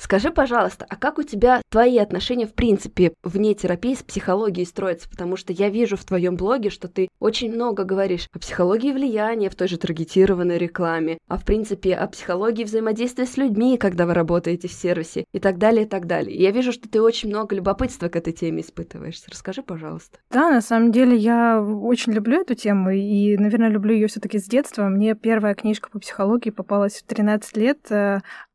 Скажи, 0.00 0.30
пожалуйста, 0.30 0.86
а 0.88 0.96
как 0.96 1.18
у 1.18 1.22
тебя 1.22 1.60
твои 1.68 1.98
отношения, 1.98 2.46
в 2.46 2.54
принципе, 2.54 3.12
вне 3.22 3.52
терапии 3.52 3.92
с 3.92 4.02
психологией 4.02 4.66
строятся? 4.66 5.10
Потому 5.10 5.36
что 5.36 5.52
я 5.52 5.68
вижу 5.68 5.98
в 5.98 6.04
твоем 6.04 6.36
блоге, 6.36 6.70
что 6.70 6.88
ты 6.88 7.10
очень 7.20 7.52
много 7.52 7.84
говоришь 7.84 8.26
о 8.32 8.38
психологии 8.38 8.92
влияния 8.92 9.50
в 9.50 9.54
той 9.54 9.68
же 9.68 9.76
таргетированной 9.76 10.56
рекламе, 10.56 11.18
а 11.28 11.36
в 11.36 11.44
принципе 11.44 11.94
о 11.94 12.06
психологии 12.06 12.64
взаимодействия 12.64 13.26
с 13.26 13.36
людьми, 13.36 13.76
когда 13.76 14.06
вы 14.06 14.14
работаете 14.14 14.68
в 14.68 14.72
сервисе 14.72 15.26
и 15.34 15.38
так 15.38 15.58
далее, 15.58 15.84
и 15.84 15.88
так 15.88 16.06
далее. 16.06 16.34
Я 16.34 16.50
вижу, 16.50 16.72
что 16.72 16.88
ты 16.88 17.02
очень 17.02 17.28
много 17.28 17.54
любопытства 17.54 18.08
к 18.08 18.16
этой 18.16 18.32
теме 18.32 18.62
испытываешь. 18.62 19.20
Расскажи, 19.28 19.62
пожалуйста. 19.62 20.18
Да, 20.30 20.50
на 20.50 20.62
самом 20.62 20.92
деле 20.92 21.14
я 21.14 21.62
очень 21.62 22.14
люблю 22.14 22.40
эту 22.40 22.54
тему 22.54 22.88
и, 22.88 23.36
наверное, 23.36 23.68
люблю 23.68 23.92
ее 23.92 24.06
все-таки 24.06 24.38
с 24.38 24.44
детства. 24.44 24.88
Мне 24.88 25.14
первая 25.14 25.54
книжка 25.54 25.90
по 25.90 25.98
психологии 25.98 26.48
попалась 26.48 26.94
в 26.94 27.02
13 27.02 27.56
лет. 27.58 27.86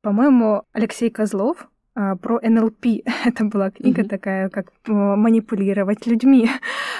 Э, 0.05 0.09
по-моему, 0.09 0.63
Алексей 0.73 1.09
Козлов 1.09 1.67
а, 1.95 2.15
про 2.15 2.39
НЛП. 2.41 2.85
Это 3.25 3.45
была 3.45 3.71
книга 3.71 4.01
mm-hmm. 4.01 4.09
такая, 4.09 4.49
как 4.49 4.67
манипулировать 4.87 6.05
людьми. 6.05 6.49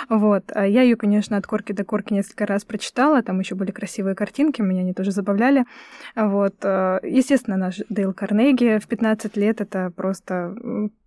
Вот. 0.09 0.43
А 0.53 0.65
я 0.65 0.81
ее, 0.81 0.95
конечно, 0.95 1.37
от 1.37 1.47
корки 1.47 1.71
до 1.71 1.83
корки 1.83 2.13
несколько 2.13 2.45
раз 2.45 2.65
прочитала. 2.65 3.21
Там 3.21 3.39
еще 3.39 3.55
были 3.55 3.71
красивые 3.71 4.15
картинки, 4.15 4.61
меня 4.61 4.81
они 4.81 4.93
тоже 4.93 5.11
забавляли. 5.11 5.65
Вот. 6.15 6.55
А, 6.63 6.99
естественно, 7.03 7.57
наш 7.57 7.81
Дейл 7.89 8.13
Карнеги 8.13 8.79
в 8.79 8.87
15 8.87 9.37
лет 9.37 9.61
это 9.61 9.91
просто 9.95 10.55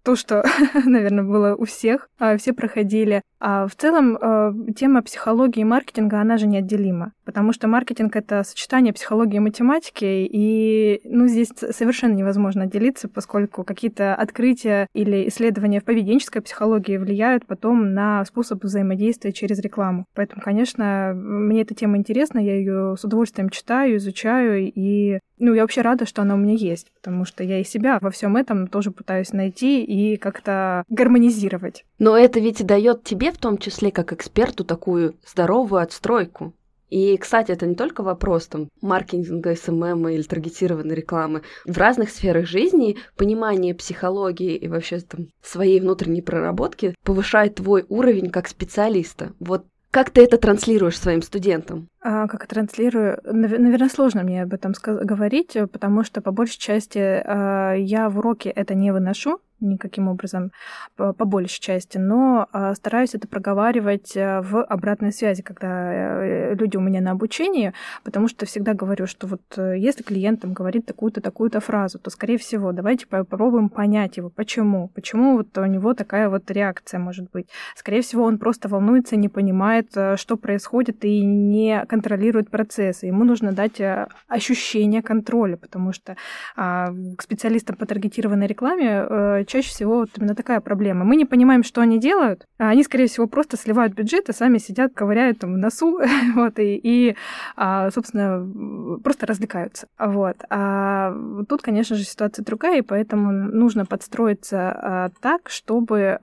то, 0.08 0.16
что, 0.16 0.42
наверное, 0.86 1.22
было 1.22 1.54
у 1.54 1.66
всех, 1.66 2.08
все 2.38 2.54
проходили. 2.54 3.20
А 3.40 3.66
в 3.66 3.76
целом 3.76 4.72
тема 4.74 5.02
психологии 5.02 5.60
и 5.60 5.64
маркетинга, 5.64 6.20
она 6.20 6.38
же 6.38 6.46
неотделима, 6.46 7.12
потому 7.26 7.52
что 7.52 7.68
маркетинг— 7.68 8.16
это 8.16 8.42
сочетание 8.42 8.94
психологии 8.94 9.36
и 9.36 9.40
математики, 9.40 10.04
и 10.04 11.00
ну, 11.04 11.26
здесь 11.26 11.50
совершенно 11.54 12.14
невозможно 12.14 12.64
отделиться, 12.64 13.08
поскольку 13.08 13.64
какие-то 13.64 14.14
открытия 14.14 14.86
или 14.94 15.28
исследования 15.28 15.80
в 15.80 15.84
поведенческой 15.84 16.40
психологии 16.40 16.96
влияют 16.96 17.44
потом 17.46 17.92
на 17.92 18.24
способ 18.24 18.64
взаимодействия 18.64 18.87
через 19.32 19.58
рекламу. 19.60 20.04
Поэтому, 20.14 20.42
конечно, 20.42 21.12
мне 21.14 21.62
эта 21.62 21.74
тема 21.74 21.96
интересна, 21.96 22.38
я 22.38 22.56
ее 22.56 22.96
с 22.98 23.04
удовольствием 23.04 23.50
читаю, 23.50 23.96
изучаю, 23.96 24.72
и 24.74 25.18
ну, 25.38 25.54
я 25.54 25.62
вообще 25.62 25.82
рада, 25.82 26.06
что 26.06 26.22
она 26.22 26.34
у 26.34 26.38
меня 26.38 26.54
есть, 26.54 26.92
потому 26.94 27.24
что 27.24 27.44
я 27.44 27.60
и 27.60 27.64
себя 27.64 27.98
во 28.00 28.10
всем 28.10 28.36
этом 28.36 28.66
тоже 28.66 28.90
пытаюсь 28.90 29.32
найти 29.32 29.84
и 29.84 30.16
как-то 30.16 30.84
гармонизировать. 30.88 31.84
Но 31.98 32.16
это 32.16 32.40
ведь 32.40 32.64
дает 32.64 33.04
тебе, 33.04 33.32
в 33.32 33.38
том 33.38 33.58
числе 33.58 33.90
как 33.90 34.12
эксперту, 34.12 34.64
такую 34.64 35.14
здоровую 35.26 35.82
отстройку. 35.82 36.54
И, 36.90 37.16
кстати, 37.16 37.52
это 37.52 37.66
не 37.66 37.74
только 37.74 38.02
вопрос 38.02 38.46
там, 38.46 38.68
маркетинга, 38.80 39.54
SMM 39.54 40.08
или 40.08 40.22
таргетированной 40.22 40.94
рекламы. 40.94 41.42
В 41.64 41.76
разных 41.76 42.10
сферах 42.10 42.46
жизни 42.46 42.96
понимание 43.16 43.74
психологии 43.74 44.56
и 44.56 44.68
вообще 44.68 45.00
там, 45.00 45.28
своей 45.42 45.80
внутренней 45.80 46.22
проработки 46.22 46.94
повышает 47.04 47.56
твой 47.56 47.84
уровень 47.88 48.30
как 48.30 48.48
специалиста. 48.48 49.32
Вот 49.40 49.64
как 49.90 50.10
ты 50.10 50.22
это 50.22 50.36
транслируешь 50.36 50.98
своим 50.98 51.22
студентам? 51.22 51.88
А, 52.02 52.28
как 52.28 52.46
транслирую? 52.46 53.18
Наверное, 53.24 53.88
сложно 53.88 54.22
мне 54.22 54.42
об 54.42 54.52
этом 54.52 54.74
говорить, 54.82 55.56
потому 55.72 56.04
что 56.04 56.20
по 56.20 56.30
большей 56.30 56.58
части 56.58 56.98
а, 56.98 57.72
я 57.74 58.10
в 58.10 58.18
уроке 58.18 58.50
это 58.50 58.74
не 58.74 58.92
выношу, 58.92 59.40
никаким 59.60 60.08
образом, 60.08 60.52
по, 60.96 61.12
большей 61.12 61.60
части, 61.60 61.98
но 61.98 62.48
а, 62.52 62.74
стараюсь 62.74 63.14
это 63.14 63.28
проговаривать 63.28 64.16
а, 64.16 64.42
в 64.42 64.62
обратной 64.62 65.12
связи, 65.12 65.42
когда 65.42 65.68
а, 65.68 66.54
люди 66.54 66.76
у 66.76 66.80
меня 66.80 67.00
на 67.00 67.12
обучении, 67.12 67.72
потому 68.04 68.28
что 68.28 68.46
всегда 68.46 68.74
говорю, 68.74 69.06
что 69.06 69.26
вот 69.26 69.42
э, 69.56 69.78
если 69.78 70.02
клиент 70.02 70.40
там 70.40 70.52
говорит 70.52 70.86
такую-то, 70.86 71.20
такую-то 71.20 71.60
фразу, 71.60 71.98
то, 71.98 72.10
скорее 72.10 72.38
всего, 72.38 72.72
давайте 72.72 73.06
попробуем 73.06 73.68
понять 73.68 74.16
его, 74.16 74.30
почему, 74.30 74.88
почему 74.88 75.36
вот 75.36 75.56
у 75.58 75.66
него 75.66 75.94
такая 75.94 76.28
вот 76.28 76.50
реакция 76.50 77.00
может 77.00 77.30
быть. 77.30 77.48
Скорее 77.76 78.02
всего, 78.02 78.24
он 78.24 78.38
просто 78.38 78.68
волнуется, 78.68 79.16
не 79.16 79.28
понимает, 79.28 79.90
э, 79.96 80.16
что 80.16 80.36
происходит 80.36 81.04
и 81.04 81.24
не 81.24 81.84
контролирует 81.86 82.50
процессы. 82.50 83.06
Ему 83.06 83.24
нужно 83.24 83.52
дать 83.52 83.80
ощущение 84.28 85.02
контроля, 85.02 85.56
потому 85.56 85.92
что 85.92 86.16
а, 86.56 86.92
к 87.16 87.22
специалистам 87.22 87.76
по 87.76 87.86
таргетированной 87.86 88.46
рекламе 88.46 89.44
чаще 89.48 89.70
всего 89.70 89.96
вот 89.96 90.10
именно 90.16 90.34
такая 90.34 90.60
проблема. 90.60 91.04
Мы 91.04 91.16
не 91.16 91.24
понимаем, 91.24 91.64
что 91.64 91.80
они 91.80 91.98
делают, 91.98 92.44
а 92.58 92.68
они, 92.68 92.84
скорее 92.84 93.06
всего, 93.06 93.26
просто 93.26 93.56
сливают 93.56 93.94
бюджет 93.94 94.28
и 94.28 94.32
сами 94.32 94.58
сидят, 94.58 94.94
ковыряют 94.94 95.40
там 95.40 95.54
в 95.54 95.56
носу, 95.56 95.98
вот, 96.34 96.58
и, 96.58 96.78
и 96.82 97.16
а, 97.56 97.90
собственно, 97.90 99.00
просто 99.02 99.26
развлекаются. 99.26 99.88
Вот. 99.98 100.36
А 100.50 101.12
тут, 101.48 101.62
конечно 101.62 101.96
же, 101.96 102.04
ситуация 102.04 102.44
другая, 102.44 102.78
и 102.78 102.82
поэтому 102.82 103.32
нужно 103.32 103.84
подстроиться 103.86 104.70
а, 104.70 105.08
так, 105.20 105.48
чтобы 105.48 106.18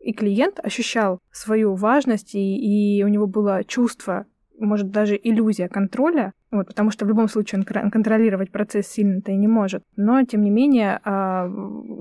и 0.00 0.12
клиент 0.12 0.60
ощущал 0.62 1.18
свою 1.32 1.74
важность, 1.74 2.34
и, 2.34 2.98
и 2.98 3.02
у 3.04 3.08
него 3.08 3.26
было 3.26 3.64
чувство 3.64 4.26
может, 4.58 4.90
даже 4.90 5.18
иллюзия 5.20 5.68
контроля, 5.68 6.32
вот, 6.54 6.68
потому 6.68 6.90
что 6.90 7.04
в 7.04 7.08
любом 7.08 7.28
случае 7.28 7.64
он 7.66 7.90
контролировать 7.90 8.50
процесс 8.50 8.86
сильно-то 8.86 9.32
и 9.32 9.36
не 9.36 9.48
может. 9.48 9.82
Но, 9.96 10.22
тем 10.24 10.42
не 10.42 10.50
менее, 10.50 11.00
э, 11.04 11.48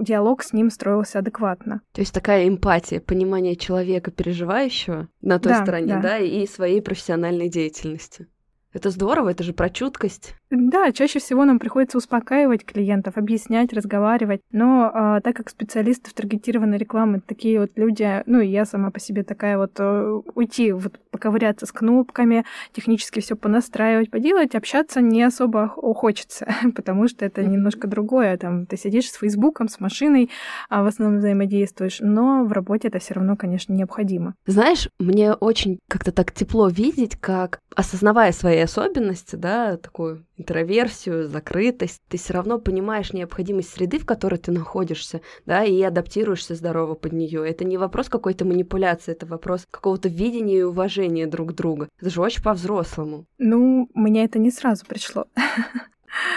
диалог 0.04 0.44
с 0.44 0.54
ним 0.54 0.70
строился 0.70 1.20
адекватно. 1.20 1.82
То 1.92 2.02
есть 2.02 2.14
такая 2.14 2.48
эмпатия, 2.48 3.00
понимание 3.00 3.56
человека, 3.56 4.12
переживающего 4.12 5.10
на 5.22 5.40
той 5.40 5.54
да, 5.54 5.64
стороне, 5.64 5.96
да. 5.96 6.02
да, 6.02 6.18
и 6.20 6.46
своей 6.48 6.82
профессиональной 6.82 7.50
деятельности. 7.50 8.28
Это 8.74 8.90
здорово, 8.90 9.30
это 9.30 9.44
же 9.44 9.54
про 9.54 9.70
чуткость. 9.70 10.36
Да, 10.56 10.92
чаще 10.92 11.20
всего 11.20 11.46
нам 11.46 11.58
приходится 11.58 11.98
успокаивать 11.98 12.64
клиентов, 12.64 13.18
объяснять, 13.18 13.74
разговаривать. 13.74 14.42
Но 14.52 14.92
а, 14.94 15.20
так 15.22 15.36
как 15.36 15.50
специалисты 15.50 16.12
в 16.12 16.14
таргетированной 16.14 16.78
рекламы 16.78 17.22
такие 17.26 17.60
вот 17.60 17.72
люди, 17.76 18.22
ну 18.28 18.40
и 18.40 18.48
я 18.48 18.66
сама 18.66 18.92
по 18.92 19.00
себе 19.00 19.24
такая 19.24 19.58
вот 19.58 19.72
э, 19.80 20.22
уйти, 20.36 20.72
вот 20.72 21.00
поковыряться 21.10 21.66
с 21.66 21.72
кнопками, 21.72 22.46
технически 22.72 23.20
все 23.20 23.36
понастраивать, 23.36 24.12
поделать, 24.12 24.54
общаться 24.54 25.02
не 25.02 25.24
особо 25.24 25.70
хочется, 25.70 26.48
потому 26.76 27.08
что 27.08 27.26
это 27.26 27.44
немножко 27.44 27.88
другое. 27.88 28.38
Там 28.38 28.68
ты 28.68 28.78
сидишь 28.78 29.10
с 29.10 29.16
Фейсбуком, 29.16 29.70
с 29.70 29.80
машиной, 29.80 30.30
а 30.70 30.84
в 30.84 30.88
основном 30.88 31.20
взаимодействуешь, 31.20 31.98
но 32.00 32.44
в 32.46 32.52
работе 32.52 32.90
это 32.90 33.00
все 33.00 33.16
равно, 33.16 33.36
конечно, 33.36 33.74
необходимо. 33.74 34.36
Знаешь, 34.46 34.88
мне 35.00 35.34
очень 35.34 35.80
как-то 35.90 36.12
так 36.12 36.32
тепло 36.32 36.68
видеть, 36.68 37.16
как 37.16 37.60
осознавая 37.76 38.32
свои 38.32 38.60
особенности, 38.60 39.36
да, 39.36 39.78
такую 39.78 40.26
интроверсию, 40.44 41.28
закрытость, 41.28 42.02
ты 42.10 42.18
все 42.18 42.34
равно 42.34 42.60
понимаешь 42.60 43.14
необходимость 43.14 43.74
среды, 43.74 43.98
в 43.98 44.06
которой 44.06 44.38
ты 44.38 44.52
находишься, 44.52 45.22
да, 45.46 45.64
и 45.64 45.82
адаптируешься 45.82 46.56
здорово 46.56 46.96
под 46.96 47.14
нее. 47.14 47.50
Это 47.50 47.64
не 47.64 47.78
вопрос 47.78 48.10
какой-то 48.10 48.46
манипуляции, 48.46 49.14
это 49.14 49.26
вопрос 49.26 49.66
какого-то 49.72 50.10
видения 50.10 50.60
и 50.60 50.64
уважения 50.64 51.26
друг 51.28 51.54
друга. 51.56 51.88
Это 52.00 52.10
же 52.10 52.22
очень 52.22 52.44
по-взрослому. 52.44 53.26
Ну, 53.38 53.90
мне 53.94 54.26
это 54.26 54.38
не 54.38 54.52
сразу 54.52 54.86
пришло. 54.86 55.26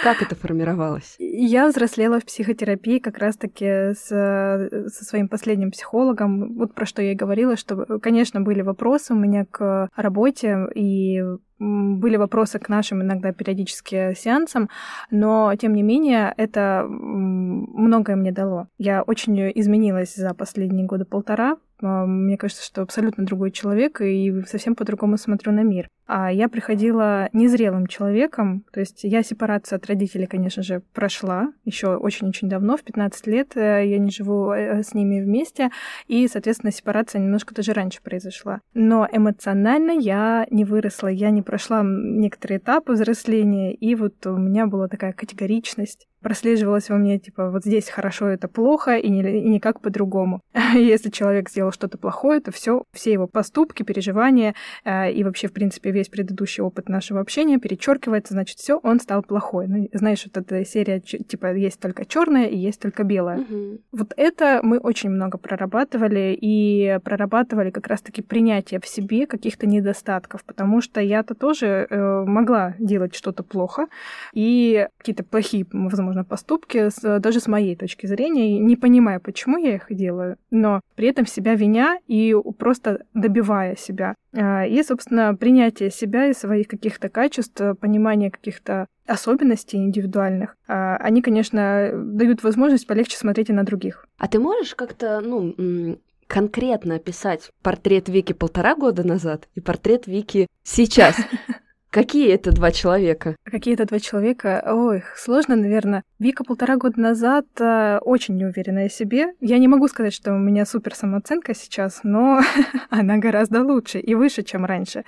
Как 0.03 0.23
это 0.23 0.35
формировалось? 0.35 1.17
Я 1.19 1.69
взрослела 1.69 2.21
в 2.21 2.25
психотерапии 2.25 2.99
как 2.99 3.19
раз-таки 3.19 3.93
с, 3.95 4.07
со 4.07 5.05
своим 5.05 5.29
последним 5.29 5.71
психологом. 5.71 6.55
Вот 6.55 6.75
про 6.75 6.87
что 6.87 7.03
я 7.03 7.13
и 7.13 7.17
говорила, 7.17 7.57
что, 7.57 7.99
конечно, 8.01 8.41
были 8.41 8.63
вопросы 8.63 9.13
у 9.13 9.17
меня 9.17 9.45
к 9.45 9.89
работе, 9.95 10.67
и 10.75 11.23
были 11.59 12.17
вопросы 12.17 12.59
к 12.59 12.69
нашим 12.69 13.03
иногда 13.03 13.33
периодически 13.33 14.15
сеансам, 14.15 14.69
но 15.11 15.55
тем 15.57 15.75
не 15.75 15.83
менее 15.83 16.35
это 16.37 16.87
многое 16.89 18.17
мне 18.17 18.33
дало. 18.33 18.69
Я 18.79 19.03
очень 19.03 19.51
изменилась 19.55 20.15
за 20.15 20.35
последние 20.35 20.87
годы 20.87 21.05
полтора. 21.05 21.57
А, 21.83 22.07
мне 22.07 22.37
кажется, 22.37 22.65
что 22.65 22.83
абсолютно 22.83 23.25
другой 23.25 23.51
человек 23.51 24.01
и 24.01 24.43
совсем 24.47 24.75
по-другому 24.75 25.17
смотрю 25.17 25.53
на 25.53 25.63
мир. 25.63 25.89
А 26.07 26.33
я 26.33 26.49
приходила 26.49 27.29
незрелым 27.33 27.89
человеком, 27.89 28.65
то 28.73 28.79
есть 28.79 29.03
я 29.03 29.25
сепарацию 29.25 29.77
от 29.77 29.87
родителей, 29.87 30.27
конечно 30.27 30.63
же, 30.63 30.83
прошла 30.95 31.53
еще 31.65 31.97
очень-очень 31.97 32.49
давно, 32.49 32.77
в 32.77 32.85
15 32.85 33.27
лет 33.27 33.57
э, 33.57 33.83
я 33.85 33.99
не 33.99 34.13
живу 34.13 34.53
э, 34.53 34.85
с 34.85 34.95
ними 34.95 35.21
вместе, 35.21 35.71
и, 36.07 36.29
соответственно, 36.29 36.71
сепарация 36.71 37.21
немножко 37.21 37.57
даже 37.57 37.73
раньше 37.73 38.01
произошла. 38.03 38.61
Но 38.73 39.09
эмоционально 39.11 39.91
я 39.91 40.47
не 40.51 40.65
выросла, 40.65 41.09
я 41.09 41.31
не 41.31 41.43
прошла 41.47 41.83
некоторые 41.85 42.59
этапы 42.59 42.93
взросления, 42.93 43.73
и 43.73 43.95
вот 43.95 44.27
у 44.27 44.37
меня 44.37 44.67
была 44.67 44.89
такая 44.89 45.13
категоричность 45.13 46.09
прослеживалось 46.27 46.91
во 46.91 46.97
мне, 46.97 47.21
типа, 47.21 47.51
вот 47.51 47.65
здесь 47.65 47.89
хорошо, 47.89 48.27
это 48.27 48.49
плохо, 48.49 48.97
и, 48.97 49.09
не, 49.09 49.23
и 49.23 49.49
никак 49.49 49.81
по-другому. 49.81 50.41
Если 50.75 51.09
человек 51.09 51.49
сделал 51.49 51.71
что-то 51.71 51.99
плохое, 51.99 52.41
то 52.41 52.51
все, 52.51 52.83
все 52.93 53.13
его 53.13 53.29
поступки, 53.29 53.85
переживания 53.85 54.57
э, 54.85 55.13
и 55.13 55.23
вообще, 55.23 55.47
в 55.47 55.53
принципе, 55.53 55.93
весь 55.93 56.09
предыдущий 56.09 56.65
опыт 56.65 56.89
нашего 56.89 57.21
общения 57.21 57.59
перечеркивается, 57.59 58.35
значит, 58.35 58.59
все, 58.59 58.81
он 58.83 58.99
стал 58.99 59.23
плохой. 59.23 59.69
Ну, 59.69 59.89
знаешь, 59.93 60.27
вот 60.27 60.37
эта 60.37 60.65
серия, 60.65 60.99
типа, 60.99 61.55
есть 61.55 61.79
только 61.79 62.05
черное 62.05 62.47
и 62.47 62.57
есть 62.57 62.81
только 62.81 63.05
белое. 63.05 63.39
Угу. 63.39 63.79
Вот 63.93 64.13
это 64.17 64.59
мы 64.65 64.79
очень 64.79 65.11
много 65.11 65.39
прорабатывали, 65.39 66.37
и 66.41 66.99
прорабатывали 67.05 67.71
как 67.71 67.87
раз-таки 67.87 68.23
принятие 68.23 68.81
в 68.81 68.89
себе 68.89 69.29
каких-то 69.29 69.69
недостатков, 69.69 70.43
потому 70.45 70.81
что 70.81 71.01
я-то 71.01 71.37
тоже 71.37 71.87
э, 71.89 72.25
могла 72.27 72.75
делать 72.81 73.15
что-то 73.15 73.45
плохо, 73.45 73.87
и 74.33 74.89
какие-то 74.99 75.23
плохие, 75.23 75.65
возможно, 75.71 76.16
поступки, 76.25 76.91
с, 76.91 77.21
даже 77.21 77.41
с 77.41 77.47
моей 77.47 77.77
точки 77.77 78.07
зрения, 78.07 78.59
не 78.59 78.77
понимая, 78.77 79.21
почему 79.21 79.59
я 79.59 79.75
их 79.75 79.87
делаю, 79.91 80.37
но 80.51 80.81
при 80.95 81.09
этом 81.09 81.27
себя 81.27 81.55
виня 81.55 81.99
и 82.07 82.35
просто 82.59 83.05
добивая 83.15 83.77
себя. 83.77 84.15
А, 84.33 84.67
и, 84.67 84.83
собственно, 84.83 85.35
принятие 85.35 85.91
себя 85.91 86.27
и 86.27 86.35
своих 86.35 86.69
каких-то 86.69 87.09
качеств, 87.09 87.61
понимание 87.81 88.31
каких-то 88.31 88.87
особенностей 89.07 89.79
индивидуальных, 89.79 90.57
а, 90.67 90.97
они, 90.97 91.23
конечно, 91.23 91.91
дают 91.93 92.43
возможность 92.43 92.87
полегче 92.87 93.17
смотреть 93.17 93.51
и 93.51 93.53
на 93.53 93.65
других. 93.65 94.07
А 94.19 94.29
ты 94.29 94.39
можешь 94.39 94.75
как-то, 94.75 95.21
ну, 95.21 95.99
конкретно 96.27 96.97
описать 96.97 97.51
портрет 97.63 98.09
Вики 98.09 98.33
полтора 98.33 98.75
года 98.75 99.07
назад 99.07 99.49
и 99.55 99.61
портрет 99.61 100.07
Вики 100.07 100.49
сейчас? 100.63 101.17
Какие 101.91 102.33
это 102.35 102.53
два 102.53 102.73
человека? 102.73 103.37
Какие 103.45 103.75
это 103.75 103.87
два 103.87 103.99
человека? 104.01 104.63
Ой, 104.67 105.03
сложно, 105.17 105.57
наверное. 105.57 106.03
Вика 106.19 106.45
полтора 106.45 106.77
года 106.77 107.01
назад 107.01 107.47
э, 107.59 107.99
очень 108.03 108.37
неуверенная 108.37 108.89
в 108.89 108.93
себе. 108.93 109.29
Я 109.41 109.59
не 109.59 109.69
могу 109.69 109.89
сказать, 109.89 110.13
что 110.13 110.35
у 110.35 110.39
меня 110.39 110.67
супер 110.67 110.95
самооценка 110.95 111.55
сейчас, 111.55 112.01
но 112.03 112.43
она 112.91 113.17
гораздо 113.19 113.63
лучше 113.63 113.99
и 113.99 114.15
выше, 114.15 114.43
чем 114.43 114.65
раньше. 114.65 115.05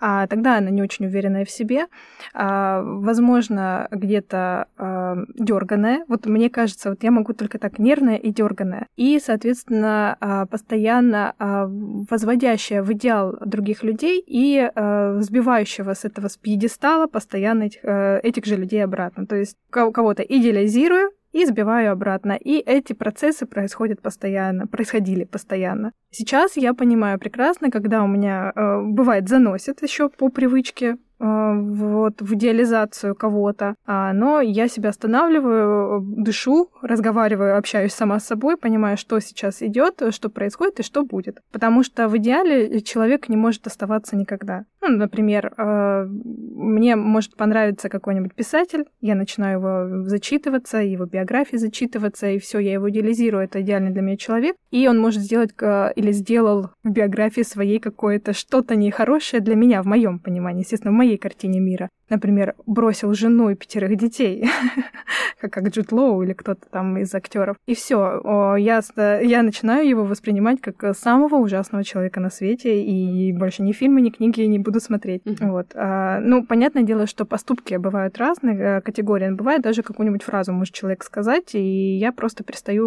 А 0.00 0.26
тогда 0.26 0.56
она 0.56 0.70
не 0.70 0.82
очень 0.82 1.06
уверенная 1.06 1.44
в 1.44 1.50
себе. 1.50 1.86
А, 2.32 2.82
возможно, 2.82 3.88
где-то 3.90 4.66
а, 4.78 5.16
дерганая. 5.34 6.04
Вот 6.08 6.24
мне 6.26 6.48
кажется, 6.48 6.90
вот 6.90 7.02
я 7.02 7.10
могу 7.10 7.34
только 7.34 7.58
так 7.58 7.78
нервная 7.78 8.16
и 8.16 8.30
дерганая. 8.30 8.86
И, 8.96 9.20
соответственно, 9.20 10.16
а, 10.20 10.46
постоянно 10.46 11.34
а, 11.38 11.66
возводящая 11.68 12.82
в 12.82 12.92
идеал 12.92 13.36
других 13.44 13.82
людей 13.82 14.22
и 14.26 14.70
а, 14.74 15.18
сбивающего 15.20 15.92
с 15.94 16.04
этого 16.04 16.19
с 16.28 16.36
пьедестала 16.36 17.06
постоянно 17.06 17.64
этих, 17.64 17.84
э, 17.84 18.20
этих 18.22 18.44
же 18.46 18.56
людей 18.56 18.84
обратно. 18.84 19.26
То 19.26 19.36
есть 19.36 19.56
кого-то 19.70 20.22
идеализирую, 20.22 21.10
и 21.32 21.46
сбиваю 21.46 21.92
обратно. 21.92 22.32
И 22.32 22.58
эти 22.58 22.92
процессы 22.92 23.46
происходят 23.46 24.02
постоянно, 24.02 24.66
происходили 24.66 25.24
постоянно. 25.24 25.92
Сейчас 26.10 26.56
я 26.56 26.74
понимаю 26.74 27.18
прекрасно, 27.18 27.70
когда 27.70 28.02
у 28.02 28.08
меня 28.08 28.52
э, 28.54 28.82
бывает 28.82 29.28
заносит 29.28 29.82
еще 29.82 30.08
по 30.08 30.28
привычке 30.28 30.96
вот, 31.20 32.20
в 32.20 32.34
идеализацию 32.34 33.14
кого-то. 33.14 33.74
А, 33.86 34.12
но 34.12 34.40
я 34.40 34.68
себя 34.68 34.90
останавливаю, 34.90 36.00
дышу, 36.00 36.70
разговариваю, 36.82 37.58
общаюсь 37.58 37.92
сама 37.92 38.18
с 38.18 38.26
собой, 38.26 38.56
понимаю, 38.56 38.96
что 38.96 39.20
сейчас 39.20 39.62
идет, 39.62 40.02
что 40.10 40.30
происходит 40.30 40.80
и 40.80 40.82
что 40.82 41.04
будет. 41.04 41.40
Потому 41.52 41.82
что 41.82 42.08
в 42.08 42.16
идеале 42.16 42.80
человек 42.80 43.28
не 43.28 43.36
может 43.36 43.66
оставаться 43.66 44.16
никогда. 44.16 44.64
Ну, 44.80 44.96
например, 44.96 45.52
а, 45.56 46.06
мне 46.06 46.96
может 46.96 47.36
понравиться 47.36 47.88
какой-нибудь 47.88 48.34
писатель, 48.34 48.84
я 49.00 49.14
начинаю 49.14 49.58
его 49.58 50.08
зачитываться, 50.08 50.78
его 50.78 51.04
биографии 51.04 51.56
зачитываться, 51.56 52.30
и 52.30 52.38
все, 52.38 52.58
я 52.58 52.72
его 52.72 52.88
идеализирую, 52.90 53.44
это 53.44 53.60
идеальный 53.60 53.90
для 53.90 54.02
меня 54.02 54.16
человек, 54.16 54.56
и 54.70 54.88
он 54.88 54.98
может 54.98 55.20
сделать 55.20 55.50
или 55.60 56.12
сделал 56.12 56.70
в 56.82 56.90
биографии 56.90 57.42
своей 57.42 57.78
какое-то 57.78 58.32
что-то 58.32 58.76
нехорошее 58.76 59.40
для 59.42 59.54
меня, 59.54 59.82
в 59.82 59.86
моем 59.86 60.18
понимании, 60.18 60.62
естественно, 60.62 60.92
в 60.92 60.96
моей 60.96 61.09
картине 61.18 61.60
мира 61.60 61.88
например, 62.10 62.54
бросил 62.66 63.14
жену 63.14 63.50
и 63.50 63.54
пятерых 63.54 63.96
детей, 63.96 64.50
как 65.40 65.68
Джуд 65.68 65.92
Лоу 65.92 66.22
или 66.22 66.32
кто-то 66.32 66.68
там 66.68 66.98
из 66.98 67.14
актеров. 67.14 67.56
И 67.66 67.74
все, 67.74 68.56
я, 68.58 68.82
я 68.96 69.42
начинаю 69.42 69.88
его 69.88 70.04
воспринимать 70.04 70.60
как 70.60 70.96
самого 70.96 71.36
ужасного 71.36 71.84
человека 71.84 72.20
на 72.20 72.30
свете, 72.30 72.82
и 72.82 73.32
больше 73.32 73.62
ни 73.62 73.72
фильмы, 73.72 74.00
ни 74.02 74.10
книги 74.10 74.42
не 74.42 74.58
буду 74.58 74.80
смотреть. 74.80 75.22
Mm-hmm. 75.22 75.50
Вот. 75.50 75.66
А, 75.74 76.20
ну, 76.20 76.44
понятное 76.44 76.82
дело, 76.82 77.06
что 77.06 77.24
поступки 77.24 77.74
бывают 77.76 78.18
разные, 78.18 78.58
э, 78.58 78.80
категории. 78.80 79.30
Бывает 79.30 79.62
даже 79.62 79.82
какую-нибудь 79.82 80.22
фразу 80.22 80.52
может 80.52 80.74
человек 80.74 81.04
сказать, 81.04 81.54
и 81.54 81.96
я 81.96 82.12
просто 82.12 82.42
перестаю 82.42 82.80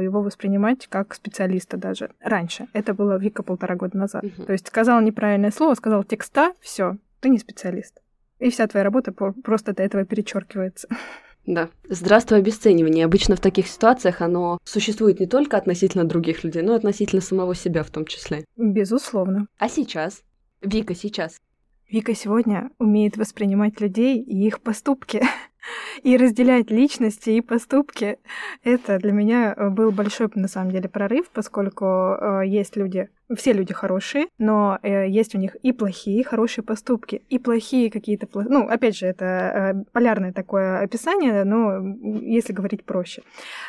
его 0.00 0.22
воспринимать 0.22 0.86
как 0.88 1.14
специалиста 1.14 1.76
даже. 1.76 2.10
Раньше. 2.20 2.66
Это 2.74 2.92
было 2.92 3.16
Вика 3.16 3.42
полтора 3.42 3.76
года 3.76 3.96
назад. 3.96 4.24
Mm-hmm. 4.24 4.44
То 4.44 4.52
есть 4.52 4.66
сказал 4.66 5.00
неправильное 5.00 5.50
слово, 5.50 5.74
сказал 5.74 6.04
текста, 6.04 6.52
все, 6.60 6.96
ты 7.20 7.28
не 7.28 7.38
специалист. 7.38 8.00
И 8.38 8.50
вся 8.50 8.66
твоя 8.66 8.84
работа 8.84 9.12
просто 9.12 9.74
до 9.74 9.82
этого 9.82 10.04
перечеркивается. 10.04 10.88
Да. 11.46 11.70
Здравствуй, 11.88 12.38
обесценивание. 12.38 13.06
Обычно 13.06 13.34
в 13.34 13.40
таких 13.40 13.66
ситуациях 13.66 14.20
оно 14.20 14.58
существует 14.62 15.20
не 15.20 15.26
только 15.26 15.56
относительно 15.56 16.04
других 16.04 16.44
людей, 16.44 16.60
но 16.60 16.74
и 16.74 16.76
относительно 16.76 17.22
самого 17.22 17.54
себя 17.54 17.82
в 17.82 17.90
том 17.90 18.04
числе. 18.04 18.44
Безусловно. 18.56 19.48
А 19.58 19.70
сейчас? 19.70 20.22
Вика, 20.60 20.94
сейчас. 20.94 21.38
Вика 21.90 22.14
сегодня 22.14 22.70
умеет 22.78 23.16
воспринимать 23.16 23.80
людей 23.80 24.20
и 24.22 24.46
их 24.46 24.60
поступки. 24.60 25.22
и 26.02 26.16
разделять 26.16 26.70
личности 26.70 27.30
и 27.30 27.40
поступки. 27.40 28.18
Это 28.62 28.98
для 28.98 29.12
меня 29.12 29.54
э, 29.56 29.70
был 29.70 29.90
большой, 29.90 30.28
на 30.34 30.48
самом 30.48 30.70
деле, 30.70 30.88
прорыв, 30.88 31.30
поскольку 31.30 31.84
э, 31.84 32.42
есть 32.46 32.76
люди, 32.76 33.08
все 33.36 33.52
люди 33.52 33.72
хорошие, 33.72 34.26
но 34.38 34.78
э, 34.82 35.08
есть 35.08 35.34
у 35.34 35.38
них 35.38 35.54
и 35.56 35.72
плохие, 35.72 36.24
хорошие 36.24 36.64
поступки, 36.64 37.22
и 37.28 37.38
плохие 37.38 37.90
какие-то... 37.90 38.28
Ну, 38.48 38.68
опять 38.68 38.96
же, 38.96 39.06
это 39.06 39.24
э, 39.24 39.84
полярное 39.92 40.32
такое 40.32 40.80
описание, 40.80 41.44
но 41.44 41.96
если 42.02 42.52
говорить 42.52 42.84
проще. 42.84 43.22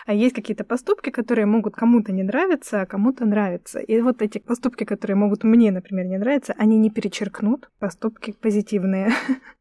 А 0.06 0.14
есть 0.14 0.36
какие-то 0.36 0.64
поступки, 0.64 1.10
которые 1.10 1.46
могут 1.46 1.76
кому-то 1.76 2.12
не 2.12 2.24
нравиться, 2.24 2.82
а 2.82 2.86
кому-то 2.86 3.26
нравиться. 3.26 3.80
И 3.80 4.02
вот 4.02 4.22
эти 4.22 4.40
поступки, 4.40 4.84
которые 4.84 5.16
могут 5.16 5.44
мне, 5.44 5.72
например, 5.72 6.06
не 6.06 6.18
нравиться, 6.18 6.54
они 6.58 6.78
не 6.78 6.90
перечеркнут 6.90 7.70
поступки 7.80 8.34
позитивные. 8.40 9.12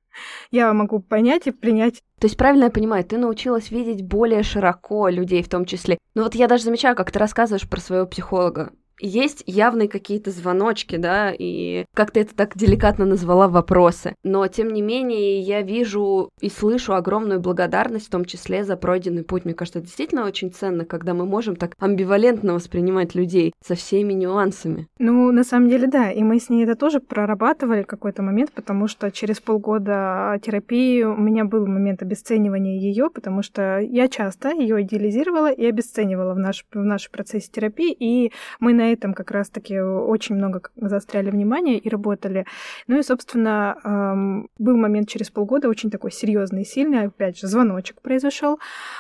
я 0.51 0.73
могу 0.73 1.01
понять 1.01 1.47
и 1.47 1.51
принять. 1.51 2.03
То 2.19 2.27
есть, 2.27 2.37
правильно 2.37 2.65
я 2.65 2.71
понимаю, 2.71 3.05
ты 3.05 3.19
научилась 3.19 3.71
видеть 3.71 4.05
более 4.05 4.43
широко 4.43 5.09
людей 5.09 5.43
в 5.43 5.49
том 5.49 5.65
числе. 5.65 5.99
Ну 6.15 6.25
вот 6.25 6.35
я 6.35 6.49
даже 6.49 6.65
замечаю, 6.65 6.97
как 6.97 7.11
ты 7.11 7.19
рассказываешь 7.19 7.69
про 7.69 7.81
своего 7.81 8.07
психолога 8.07 8.73
есть 9.01 9.43
явные 9.47 9.89
какие-то 9.89 10.31
звоночки, 10.31 10.97
да, 10.97 11.33
и 11.37 11.85
как 11.95 12.11
ты 12.11 12.21
это 12.21 12.35
так 12.35 12.57
деликатно 12.57 13.05
назвала 13.05 13.49
вопросы. 13.49 14.15
Но, 14.23 14.47
тем 14.49 14.73
не 14.73 14.83
менее, 14.83 15.41
я 15.41 15.63
вижу 15.63 16.31
и 16.41 16.49
слышу 16.49 16.95
огромную 16.95 17.41
благодарность, 17.41 18.07
в 18.07 18.11
том 18.11 18.25
числе 18.25 18.65
за 18.65 18.77
пройденный 18.77 19.25
путь. 19.25 19.45
Мне 19.45 19.55
кажется, 19.55 19.79
это 19.79 19.87
действительно 19.87 20.27
очень 20.27 20.53
ценно, 20.53 20.85
когда 20.85 21.15
мы 21.15 21.27
можем 21.27 21.57
так 21.57 21.75
амбивалентно 21.79 22.55
воспринимать 22.55 23.15
людей 23.15 23.53
со 23.65 23.75
всеми 23.75 24.13
нюансами. 24.13 24.89
Ну, 24.99 25.33
на 25.33 25.45
самом 25.45 25.69
деле, 25.69 25.87
да. 25.87 26.11
И 26.11 26.23
мы 26.23 26.39
с 26.39 26.49
ней 26.49 26.65
это 26.65 26.75
тоже 26.75 27.01
прорабатывали 27.01 27.83
какой-то 27.83 28.23
момент, 28.23 28.53
потому 28.53 28.89
что 28.89 29.11
через 29.11 29.41
полгода 29.41 30.39
терапии 30.43 31.03
у 31.03 31.17
меня 31.17 31.45
был 31.45 31.67
момент 31.67 32.03
обесценивания 32.03 32.79
ее, 32.79 33.11
потому 33.11 33.43
что 33.43 33.79
я 33.79 34.09
часто 34.09 34.51
ее 34.51 34.83
идеализировала 34.83 35.51
и 35.51 35.65
обесценивала 35.67 36.35
в, 36.35 36.39
наш, 36.39 36.65
в 36.73 36.79
нашем 36.79 37.13
процессе 37.13 37.51
терапии, 37.51 37.93
и 37.93 38.33
мы 38.59 38.73
на 38.73 38.90
этом 38.93 39.15
как 39.15 39.31
раз-таки 39.31 39.79
очень 39.79 40.35
много 40.37 40.63
заостряли 40.77 41.31
внимание 41.31 41.79
и 41.79 41.89
работали. 41.89 42.47
Ну 42.87 42.99
и, 42.99 43.03
собственно, 43.03 44.47
был 44.59 44.77
момент 44.77 45.09
через 45.09 45.31
полгода 45.31 45.69
очень 45.69 45.91
такой 45.91 46.11
серьезный 46.11 46.63
и 46.63 46.67
сильный, 46.67 47.07
опять 47.07 47.39
же, 47.39 47.47
звоночек 47.47 48.01
произошел, 48.01 48.59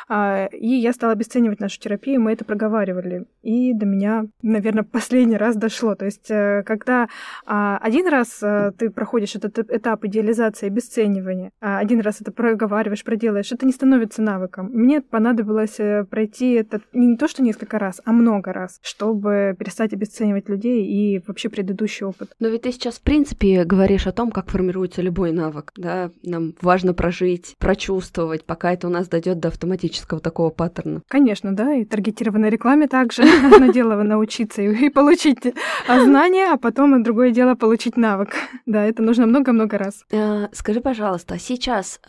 а, 0.08 0.46
и 0.46 0.68
я 0.68 0.92
стала 0.92 1.12
обесценивать 1.12 1.60
нашу 1.60 1.80
терапию, 1.80 2.20
мы 2.20 2.32
это 2.32 2.44
проговаривали. 2.44 3.24
И 3.42 3.72
до 3.72 3.86
меня, 3.86 4.26
наверное, 4.42 4.84
последний 4.84 5.36
раз 5.36 5.56
дошло. 5.56 5.94
То 5.94 6.04
есть, 6.04 6.30
э, 6.30 6.62
когда 6.64 7.08
а, 7.46 7.78
один 7.78 8.06
раз 8.06 8.42
э, 8.42 8.72
ты 8.76 8.90
проходишь 8.90 9.34
этот 9.34 9.58
этап 9.58 10.04
идеализации, 10.04 10.66
обесценивания, 10.66 11.50
а 11.60 11.78
один 11.78 12.00
раз 12.00 12.20
это 12.20 12.32
проговариваешь, 12.32 13.04
проделаешь, 13.04 13.52
это 13.52 13.64
не 13.64 13.72
становится 13.72 14.20
навыком. 14.20 14.70
Мне 14.72 15.00
понадобилось 15.00 15.80
э, 15.80 16.04
пройти 16.04 16.52
это 16.52 16.80
не 16.92 17.16
то, 17.16 17.28
что 17.28 17.42
несколько 17.42 17.78
раз, 17.78 18.02
а 18.04 18.12
много 18.12 18.52
раз, 18.52 18.78
чтобы 18.82 19.56
перестать 19.58 19.79
перестать 19.80 19.92
обесценивать 19.92 20.48
людей 20.48 20.84
и 20.84 21.22
вообще 21.26 21.48
предыдущий 21.48 22.06
опыт. 22.06 22.30
Но 22.38 22.48
ведь 22.48 22.62
ты 22.62 22.72
сейчас, 22.72 22.96
в 22.96 23.02
принципе, 23.02 23.64
говоришь 23.64 24.06
о 24.06 24.12
том, 24.12 24.30
как 24.30 24.50
формируется 24.50 25.02
любой 25.02 25.32
навык, 25.32 25.72
да? 25.76 26.10
Нам 26.22 26.54
важно 26.60 26.94
прожить, 26.94 27.54
прочувствовать, 27.58 28.44
пока 28.44 28.72
это 28.72 28.88
у 28.88 28.90
нас 28.90 29.08
дойдет 29.08 29.40
до 29.40 29.48
автоматического 29.48 30.20
такого 30.20 30.50
паттерна. 30.50 31.02
Конечно, 31.08 31.54
да, 31.54 31.74
и 31.74 31.84
таргетированной 31.84 32.50
рекламе 32.50 32.88
также 32.88 33.22
одно 33.52 33.72
дело 33.72 34.02
научиться 34.02 34.62
и 34.62 34.88
получить 34.90 35.40
знания, 35.86 36.52
а 36.52 36.56
потом 36.56 37.02
другое 37.02 37.30
дело 37.30 37.54
получить 37.54 37.96
навык. 37.96 38.30
Да, 38.66 38.84
это 38.84 39.02
нужно 39.02 39.26
много-много 39.26 39.78
раз. 39.78 40.04
Э, 40.10 40.48
скажи, 40.52 40.80
пожалуйста, 40.80 41.34
а 41.34 41.38
сейчас 41.38 42.00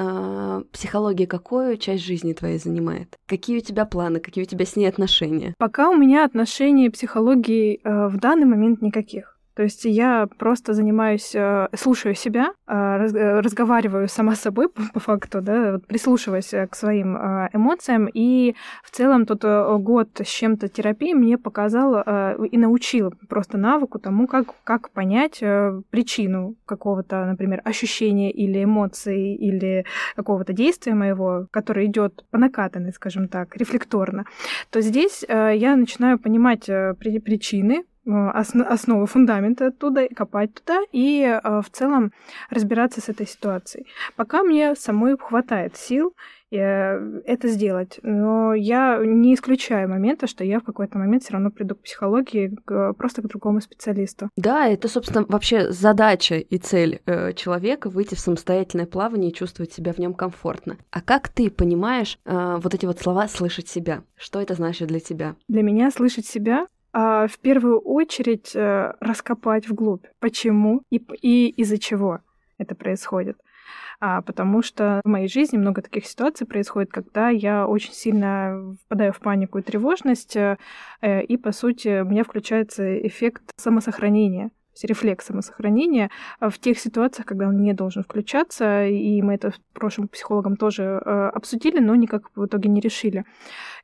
психология 0.71 1.27
какую 1.27 1.77
часть 1.77 2.03
жизни 2.03 2.33
твоей 2.33 2.57
занимает? 2.57 3.17
Какие 3.27 3.57
у 3.57 3.61
тебя 3.61 3.85
планы, 3.85 4.19
какие 4.19 4.43
у 4.43 4.47
тебя 4.47 4.65
с 4.65 4.75
ней 4.75 4.87
отношения? 4.87 5.53
Пока 5.57 5.89
у 5.89 5.95
меня 5.95 6.25
отношения 6.25 6.89
психологии 6.89 7.50
э, 7.51 8.07
в 8.07 8.17
данный 8.17 8.45
момент 8.45 8.81
никаких. 8.81 9.37
То 9.55 9.63
есть 9.63 9.85
я 9.85 10.27
просто 10.37 10.73
занимаюсь, 10.73 11.35
э, 11.35 11.67
слушаю 11.75 12.15
себя, 12.15 12.53
э, 12.67 13.39
разговариваю 13.39 14.07
сама 14.07 14.35
с 14.35 14.41
собой 14.41 14.69
по 14.69 14.99
факту, 14.99 15.41
да, 15.41 15.79
прислушиваясь 15.87 16.53
к 16.69 16.75
своим 16.75 17.17
эмоциям. 17.53 18.07
И 18.13 18.55
в 18.83 18.91
целом 18.91 19.25
тот 19.25 19.43
год 19.81 20.09
с 20.19 20.27
чем-то 20.27 20.67
терапии 20.69 21.13
мне 21.13 21.37
показал 21.37 22.01
и 22.43 22.57
научил 22.57 23.13
просто 23.27 23.57
навыку 23.57 23.99
тому, 23.99 24.27
как, 24.27 24.47
как 24.63 24.91
понять 24.91 25.39
причину 25.89 26.55
какого-то, 26.65 27.25
например, 27.25 27.61
ощущения 27.65 28.31
или 28.31 28.63
эмоции, 28.63 29.35
или 29.35 29.85
какого-то 30.15 30.53
действия 30.53 30.93
моего, 30.93 31.47
которое 31.51 31.85
идет 31.85 32.25
по 32.31 32.37
накатанной, 32.37 32.93
скажем 32.93 33.27
так, 33.27 33.55
рефлекторно, 33.57 34.25
то 34.69 34.81
здесь 34.81 35.23
я 35.27 35.75
начинаю 35.75 36.19
понимать 36.19 36.65
причины, 36.65 37.83
Э, 38.05 38.29
основы 38.31 39.05
фундамента 39.05 39.67
оттуда, 39.67 40.07
копать 40.07 40.55
туда 40.55 40.81
и 40.91 41.21
э, 41.21 41.61
в 41.61 41.69
целом 41.71 42.11
разбираться 42.49 42.99
с 42.99 43.09
этой 43.09 43.27
ситуацией. 43.27 43.85
Пока 44.15 44.43
мне 44.43 44.75
самой 44.75 45.17
хватает 45.19 45.77
сил 45.77 46.15
э, 46.49 46.57
это 47.25 47.47
сделать, 47.47 47.99
но 48.01 48.55
я 48.55 48.99
не 49.05 49.35
исключаю 49.35 49.87
момента, 49.87 50.25
что 50.25 50.43
я 50.43 50.59
в 50.59 50.63
какой-то 50.63 50.97
момент 50.97 51.23
все 51.23 51.33
равно 51.33 51.51
приду 51.51 51.75
к 51.75 51.83
психологии 51.83 52.55
к, 52.65 52.93
просто 52.93 53.21
к 53.21 53.27
другому 53.27 53.61
специалисту. 53.61 54.29
Да, 54.35 54.67
это, 54.67 54.87
собственно, 54.87 55.23
вообще 55.27 55.71
задача 55.71 56.37
и 56.37 56.57
цель 56.57 57.01
э, 57.05 57.33
человека 57.33 57.91
выйти 57.91 58.15
в 58.15 58.19
самостоятельное 58.19 58.87
плавание 58.87 59.29
и 59.29 59.33
чувствовать 59.33 59.73
себя 59.73 59.93
в 59.93 59.99
нем 59.99 60.15
комфортно. 60.15 60.77
А 60.89 61.01
как 61.01 61.29
ты 61.29 61.51
понимаешь 61.51 62.17
э, 62.25 62.57
вот 62.59 62.73
эти 62.73 62.87
вот 62.87 62.99
слова 62.99 63.27
«слышать 63.27 63.67
себя»? 63.67 64.01
Что 64.17 64.41
это 64.41 64.55
значит 64.55 64.87
для 64.87 64.99
тебя? 64.99 65.35
Для 65.47 65.61
меня 65.61 65.91
слышать 65.91 66.25
себя 66.25 66.65
а, 66.93 67.27
в 67.27 67.39
первую 67.39 67.79
очередь 67.79 68.55
э, 68.55 68.93
раскопать 68.99 69.67
вглубь, 69.67 70.05
почему 70.19 70.83
и, 70.89 70.97
и 71.21 71.49
из-за 71.49 71.77
чего 71.77 72.19
это 72.57 72.75
происходит. 72.75 73.37
А, 73.99 74.21
потому 74.21 74.61
что 74.61 74.99
в 75.05 75.07
моей 75.07 75.27
жизни 75.27 75.57
много 75.57 75.81
таких 75.81 76.05
ситуаций 76.05 76.47
происходит, 76.47 76.91
когда 76.91 77.29
я 77.29 77.67
очень 77.67 77.93
сильно 77.93 78.75
впадаю 78.85 79.13
в 79.13 79.19
панику 79.19 79.59
и 79.59 79.61
тревожность, 79.61 80.35
э, 80.35 80.57
и, 81.01 81.37
по 81.37 81.51
сути, 81.51 82.01
у 82.01 82.05
меня 82.05 82.23
включается 82.23 83.07
эффект 83.07 83.43
самосохранения 83.57 84.51
есть 84.81 84.83
рефлекс 84.85 85.25
самосохранения 85.25 86.09
в 86.39 86.57
тех 86.59 86.79
ситуациях, 86.79 87.25
когда 87.25 87.47
он 87.47 87.61
не 87.61 87.73
должен 87.73 88.03
включаться, 88.03 88.85
и 88.85 89.21
мы 89.21 89.35
это 89.35 89.51
с 89.51 89.61
прошлым 89.73 90.07
психологом 90.07 90.55
тоже 90.55 90.83
э, 90.83 91.29
обсудили, 91.33 91.79
но 91.79 91.95
никак 91.95 92.29
в 92.35 92.45
итоге 92.45 92.69
не 92.69 92.81
решили. 92.81 93.25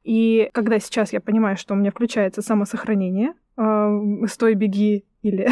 И 0.03 0.49
когда 0.53 0.79
сейчас 0.79 1.13
я 1.13 1.21
понимаю, 1.21 1.57
что 1.57 1.73
у 1.73 1.77
меня 1.77 1.91
включается 1.91 2.41
самосохранение, 2.41 3.33
э, 3.57 4.27
стой, 4.27 4.55
беги, 4.55 5.05
или, 5.27 5.49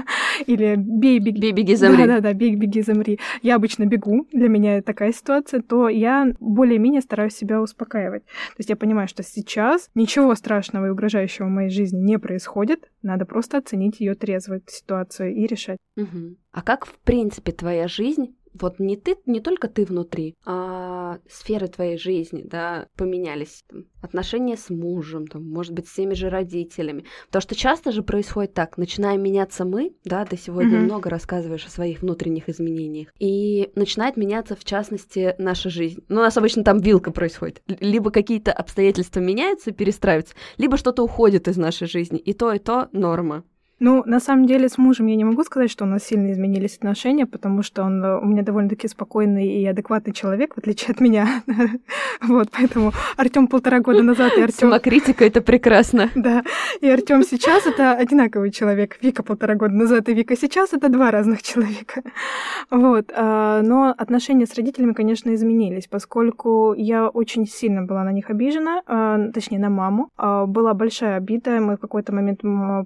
или 0.46 0.76
бей, 0.76 1.18
беги. 1.18 1.40
Бей, 1.40 1.52
беги, 1.52 1.74
замри. 1.74 2.06
Да-да-да, 2.06 2.32
бей, 2.32 2.54
беги, 2.54 2.82
замри. 2.82 3.18
Я 3.42 3.56
обычно 3.56 3.84
бегу, 3.84 4.26
для 4.32 4.48
меня 4.48 4.82
такая 4.82 5.12
ситуация, 5.12 5.60
то 5.60 5.88
я 5.88 6.32
более-менее 6.40 7.00
стараюсь 7.00 7.34
себя 7.34 7.60
успокаивать. 7.60 8.24
То 8.24 8.58
есть 8.58 8.70
я 8.70 8.76
понимаю, 8.76 9.08
что 9.08 9.22
сейчас 9.22 9.90
ничего 9.94 10.34
страшного 10.34 10.86
и 10.86 10.90
угрожающего 10.90 11.46
в 11.46 11.50
моей 11.50 11.70
жизни 11.70 12.00
не 12.00 12.18
происходит, 12.18 12.90
надо 13.02 13.26
просто 13.26 13.58
оценить 13.58 14.00
ее 14.00 14.14
трезвую 14.14 14.62
ситуацию 14.66 15.34
и 15.34 15.46
решать. 15.46 15.78
Угу. 15.96 16.36
А 16.52 16.62
как, 16.62 16.86
в 16.86 16.98
принципе, 17.00 17.52
твоя 17.52 17.88
жизнь 17.88 18.36
вот 18.60 18.78
не 18.78 18.96
ты, 18.96 19.16
не 19.26 19.40
только 19.40 19.68
ты 19.68 19.84
внутри, 19.84 20.34
а 20.44 21.18
сферы 21.28 21.68
твоей 21.68 21.98
жизни, 21.98 22.42
да, 22.44 22.86
поменялись. 22.96 23.64
Там, 23.68 23.84
отношения 24.00 24.56
с 24.56 24.70
мужем, 24.70 25.26
там, 25.26 25.48
может 25.48 25.72
быть, 25.72 25.88
с 25.88 25.94
теми 25.94 26.14
же 26.14 26.28
родителями. 26.28 27.04
Потому 27.26 27.42
что 27.42 27.54
часто 27.54 27.92
же 27.92 28.02
происходит 28.02 28.54
так, 28.54 28.78
начинаем 28.78 29.22
меняться 29.22 29.64
мы, 29.64 29.92
да, 30.04 30.24
ты 30.24 30.36
сегодня 30.36 30.78
mm-hmm. 30.78 30.84
много 30.84 31.10
рассказываешь 31.10 31.66
о 31.66 31.70
своих 31.70 32.02
внутренних 32.02 32.48
изменениях, 32.48 33.08
и 33.18 33.70
начинает 33.74 34.16
меняться, 34.16 34.56
в 34.56 34.64
частности, 34.64 35.34
наша 35.38 35.70
жизнь. 35.70 36.04
Ну, 36.08 36.20
у 36.20 36.22
нас 36.22 36.36
обычно 36.36 36.64
там 36.64 36.78
вилка 36.78 37.10
происходит. 37.10 37.62
Либо 37.66 38.10
какие-то 38.10 38.52
обстоятельства 38.52 39.20
меняются, 39.20 39.72
перестраиваются, 39.72 40.34
либо 40.56 40.76
что-то 40.76 41.02
уходит 41.02 41.48
из 41.48 41.56
нашей 41.56 41.88
жизни. 41.88 42.18
И 42.18 42.32
то, 42.32 42.52
и 42.52 42.58
то 42.58 42.88
норма. 42.92 43.44
Ну, 43.80 44.02
на 44.06 44.18
самом 44.18 44.46
деле, 44.46 44.68
с 44.68 44.76
мужем 44.76 45.06
я 45.06 45.14
не 45.14 45.24
могу 45.24 45.44
сказать, 45.44 45.70
что 45.70 45.84
у 45.84 45.86
нас 45.86 46.02
сильно 46.02 46.32
изменились 46.32 46.76
отношения, 46.76 47.26
потому 47.26 47.62
что 47.62 47.84
он 47.84 48.04
э, 48.04 48.18
у 48.18 48.24
меня 48.24 48.42
довольно-таки 48.42 48.88
спокойный 48.88 49.46
и 49.46 49.64
адекватный 49.66 50.12
человек, 50.12 50.54
в 50.54 50.58
отличие 50.58 50.90
от 50.90 51.00
меня. 51.00 51.42
вот, 52.22 52.48
поэтому 52.50 52.92
Артем 53.16 53.46
полтора 53.46 53.78
года 53.78 54.02
назад 54.02 54.32
и 54.36 54.40
Артем. 54.40 54.70
Самокритика 54.70 55.24
это 55.24 55.40
прекрасно. 55.40 56.10
да. 56.16 56.42
И 56.80 56.88
Артем 56.88 57.22
сейчас 57.22 57.66
это 57.66 57.92
одинаковый 57.92 58.50
человек. 58.50 58.98
Вика 59.00 59.22
полтора 59.22 59.54
года 59.54 59.74
назад 59.74 60.08
и 60.08 60.14
Вика 60.14 60.36
сейчас 60.36 60.72
это 60.72 60.88
два 60.88 61.12
разных 61.12 61.42
человека. 61.42 62.02
вот. 62.70 63.12
А, 63.14 63.62
но 63.62 63.94
отношения 63.96 64.46
с 64.46 64.54
родителями, 64.54 64.92
конечно, 64.92 65.32
изменились, 65.34 65.86
поскольку 65.86 66.74
я 66.76 67.08
очень 67.08 67.46
сильно 67.46 67.82
была 67.82 68.02
на 68.02 68.10
них 68.10 68.28
обижена, 68.28 68.82
а, 68.86 69.30
точнее, 69.32 69.60
на 69.60 69.70
маму. 69.70 70.10
А, 70.16 70.46
была 70.46 70.74
большая 70.74 71.16
обида. 71.18 71.60
Мы 71.60 71.76
в 71.76 71.80
какой-то 71.80 72.12
момент 72.12 72.40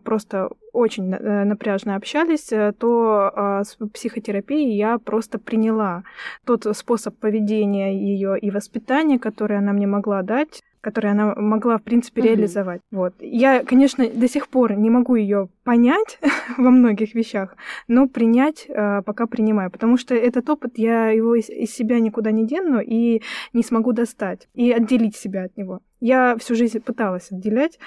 просто 0.04 0.50
очень 0.72 1.12
э, 1.12 1.44
напряжно 1.44 1.96
общались, 1.96 2.52
э, 2.52 2.72
то 2.78 3.30
а, 3.34 3.64
с 3.64 3.76
психотерапией 3.92 4.76
я 4.76 4.98
просто 4.98 5.38
приняла 5.38 6.04
тот 6.44 6.66
способ 6.76 7.16
поведения 7.18 7.94
ее 7.94 8.38
и 8.38 8.50
воспитания, 8.50 9.18
который 9.18 9.58
она 9.58 9.72
мне 9.72 9.86
могла 9.86 10.22
дать, 10.22 10.62
которые 10.82 11.12
она 11.12 11.34
могла, 11.36 11.78
в 11.78 11.82
принципе, 11.82 12.20
Мгм. 12.20 12.28
реализовать. 12.28 12.80
Вот. 12.90 13.14
Я, 13.20 13.64
конечно, 13.64 14.06
до 14.06 14.28
сих 14.28 14.48
пор 14.48 14.74
не 14.76 14.90
могу 14.90 15.14
ее 15.14 15.48
понять 15.64 16.18
во 16.58 16.70
многих 16.70 17.14
вещах, 17.14 17.56
но 17.88 18.06
принять 18.08 18.66
э, 18.68 19.02
пока 19.06 19.26
принимаю, 19.26 19.70
потому 19.70 19.96
что 19.96 20.14
этот 20.14 20.50
опыт, 20.50 20.72
я 20.76 21.08
его 21.10 21.34
из, 21.34 21.48
из 21.48 21.74
себя 21.74 22.00
никуда 22.00 22.30
не 22.32 22.46
дену 22.46 22.80
и 22.80 23.22
не 23.54 23.62
смогу 23.62 23.92
достать, 23.92 24.48
и 24.54 24.70
отделить 24.72 25.16
себя 25.16 25.44
от 25.44 25.56
него. 25.56 25.80
Я 26.00 26.36
всю 26.36 26.56
жизнь 26.56 26.80
пыталась 26.80 27.30
отделять, 27.30 27.78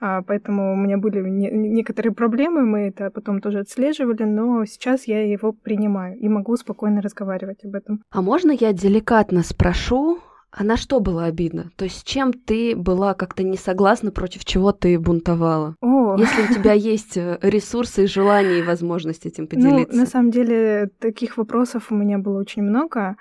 а, 0.00 0.22
поэтому 0.22 0.74
у 0.74 0.76
меня 0.76 0.96
были 0.96 1.28
не- 1.28 1.50
некоторые 1.50 2.12
проблемы, 2.14 2.64
мы 2.64 2.78
это 2.86 3.10
потом 3.10 3.40
тоже 3.40 3.58
отслеживали, 3.58 4.22
но 4.22 4.64
сейчас 4.64 5.08
я 5.08 5.28
его 5.28 5.52
принимаю 5.52 6.16
и 6.16 6.28
могу 6.28 6.56
спокойно 6.56 7.02
разговаривать 7.02 7.64
об 7.64 7.74
этом. 7.74 8.00
А 8.12 8.22
можно 8.22 8.52
я 8.52 8.72
деликатно 8.72 9.42
спрошу, 9.42 10.20
а 10.56 10.62
на 10.62 10.76
что 10.76 11.00
было 11.00 11.24
обидно? 11.24 11.70
То 11.76 11.84
есть 11.84 11.98
с 11.98 12.02
чем 12.04 12.32
ты 12.32 12.76
была 12.76 13.14
как-то 13.14 13.42
не 13.42 13.56
согласна, 13.56 14.12
против 14.12 14.44
чего 14.44 14.70
ты 14.70 14.98
бунтовала? 14.98 15.74
О, 15.80 16.16
Если 16.18 16.42
у 16.42 16.54
тебя 16.54 16.72
есть 16.72 17.16
э, 17.16 17.38
ресурсы 17.42 18.04
и 18.04 18.06
желание 18.06 18.60
и 18.60 18.62
возможность 18.62 19.26
этим 19.26 19.44
ну, 19.44 19.48
поделиться. 19.48 19.96
на 19.96 20.06
самом 20.06 20.30
деле, 20.30 20.90
таких 21.00 21.36
вопросов 21.38 21.90
у 21.90 21.96
меня 21.96 22.18
было 22.18 22.38
очень 22.38 22.62
много. 22.62 23.16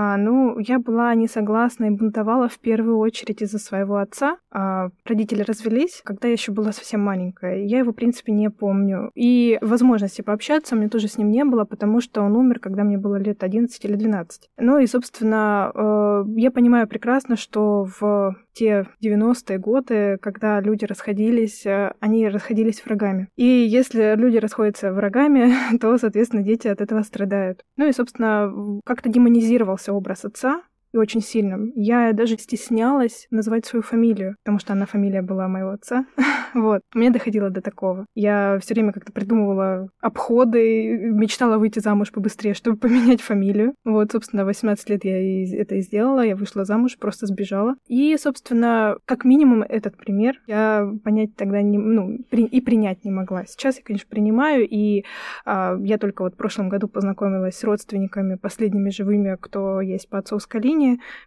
А, 0.00 0.16
ну, 0.16 0.56
я 0.60 0.78
была 0.78 1.12
не 1.16 1.26
согласна 1.26 1.86
и 1.86 1.90
бунтовала 1.90 2.48
в 2.48 2.60
первую 2.60 2.98
очередь 2.98 3.42
из-за 3.42 3.58
своего 3.58 3.96
отца. 3.96 4.36
А, 4.52 4.90
родители 5.04 5.42
развелись, 5.42 6.02
когда 6.04 6.28
я 6.28 6.34
еще 6.34 6.52
была 6.52 6.70
совсем 6.70 7.00
маленькая. 7.00 7.64
Я 7.64 7.78
его, 7.78 7.90
в 7.90 7.96
принципе, 7.96 8.30
не 8.30 8.48
помню. 8.48 9.10
И 9.16 9.58
возможности 9.60 10.22
пообщаться 10.22 10.76
у 10.76 10.78
меня 10.78 10.88
тоже 10.88 11.08
с 11.08 11.18
ним 11.18 11.32
не 11.32 11.44
было, 11.44 11.64
потому 11.64 12.00
что 12.00 12.22
он 12.22 12.36
умер, 12.36 12.60
когда 12.60 12.84
мне 12.84 12.96
было 12.96 13.16
лет 13.16 13.42
11 13.42 13.84
или 13.84 13.96
12. 13.96 14.48
Ну 14.58 14.78
и, 14.78 14.86
собственно, 14.86 15.72
э, 15.74 16.24
я 16.36 16.52
понимаю 16.52 16.86
прекрасно, 16.86 17.34
что 17.34 17.88
в 17.98 18.36
те 18.58 18.86
90-е 19.02 19.58
годы, 19.58 20.18
когда 20.20 20.60
люди 20.60 20.84
расходились, 20.84 21.64
э, 21.66 21.92
они 22.00 22.28
расходились 22.28 22.84
врагами. 22.84 23.28
И 23.36 23.44
если 23.44 24.14
люди 24.16 24.36
расходятся 24.36 24.92
врагами, 24.92 25.52
то, 25.80 25.96
соответственно, 25.98 26.42
дети 26.42 26.68
от 26.68 26.80
этого 26.80 27.02
страдают. 27.02 27.64
Ну 27.76 27.88
и, 27.88 27.92
собственно, 27.92 28.80
как-то 28.84 29.08
демонизировался 29.08 29.87
образ 29.92 30.24
отца, 30.24 30.62
и 30.92 30.96
очень 30.96 31.20
сильным. 31.20 31.72
Я 31.74 32.12
даже 32.12 32.38
стеснялась 32.38 33.26
называть 33.30 33.66
свою 33.66 33.82
фамилию, 33.82 34.36
потому 34.42 34.58
что 34.58 34.72
она 34.72 34.86
фамилия 34.86 35.22
была 35.22 35.48
моего 35.48 35.70
отца. 35.70 36.06
вот. 36.54 36.82
Меня 36.94 37.10
доходило 37.10 37.50
до 37.50 37.60
такого. 37.60 38.06
Я 38.14 38.58
все 38.60 38.74
время 38.74 38.92
как-то 38.92 39.12
придумывала 39.12 39.88
обходы, 40.00 40.96
мечтала 40.98 41.58
выйти 41.58 41.78
замуж 41.78 42.12
побыстрее, 42.12 42.54
чтобы 42.54 42.76
поменять 42.88 43.20
фамилию. 43.20 43.74
Вот, 43.84 44.12
собственно, 44.12 44.44
в 44.44 44.46
18 44.46 44.88
лет 44.90 45.04
я 45.04 45.20
и 45.20 45.46
это 45.54 45.76
и 45.76 45.80
сделала. 45.80 46.24
Я 46.24 46.36
вышла 46.36 46.64
замуж, 46.64 46.96
просто 46.98 47.26
сбежала. 47.26 47.74
И, 47.86 48.16
собственно, 48.18 48.96
как 49.04 49.24
минимум 49.24 49.62
этот 49.62 49.96
пример 49.96 50.40
я 50.46 50.88
понять 51.04 51.34
тогда 51.36 51.62
не, 51.62 51.78
ну, 51.78 52.18
при- 52.30 52.44
и 52.44 52.60
принять 52.60 53.04
не 53.04 53.10
могла. 53.10 53.44
Сейчас 53.46 53.76
я, 53.76 53.82
конечно, 53.82 54.08
принимаю, 54.08 54.66
и 54.68 55.04
а, 55.44 55.76
я 55.80 55.98
только 55.98 56.22
вот 56.22 56.34
в 56.34 56.36
прошлом 56.36 56.68
году 56.68 56.88
познакомилась 56.88 57.56
с 57.56 57.64
родственниками, 57.64 58.36
последними 58.36 58.90
живыми, 58.90 59.36
кто 59.40 59.80
есть 59.80 60.08
по 60.08 60.18
отцовской 60.18 60.60
линии, 60.60 60.77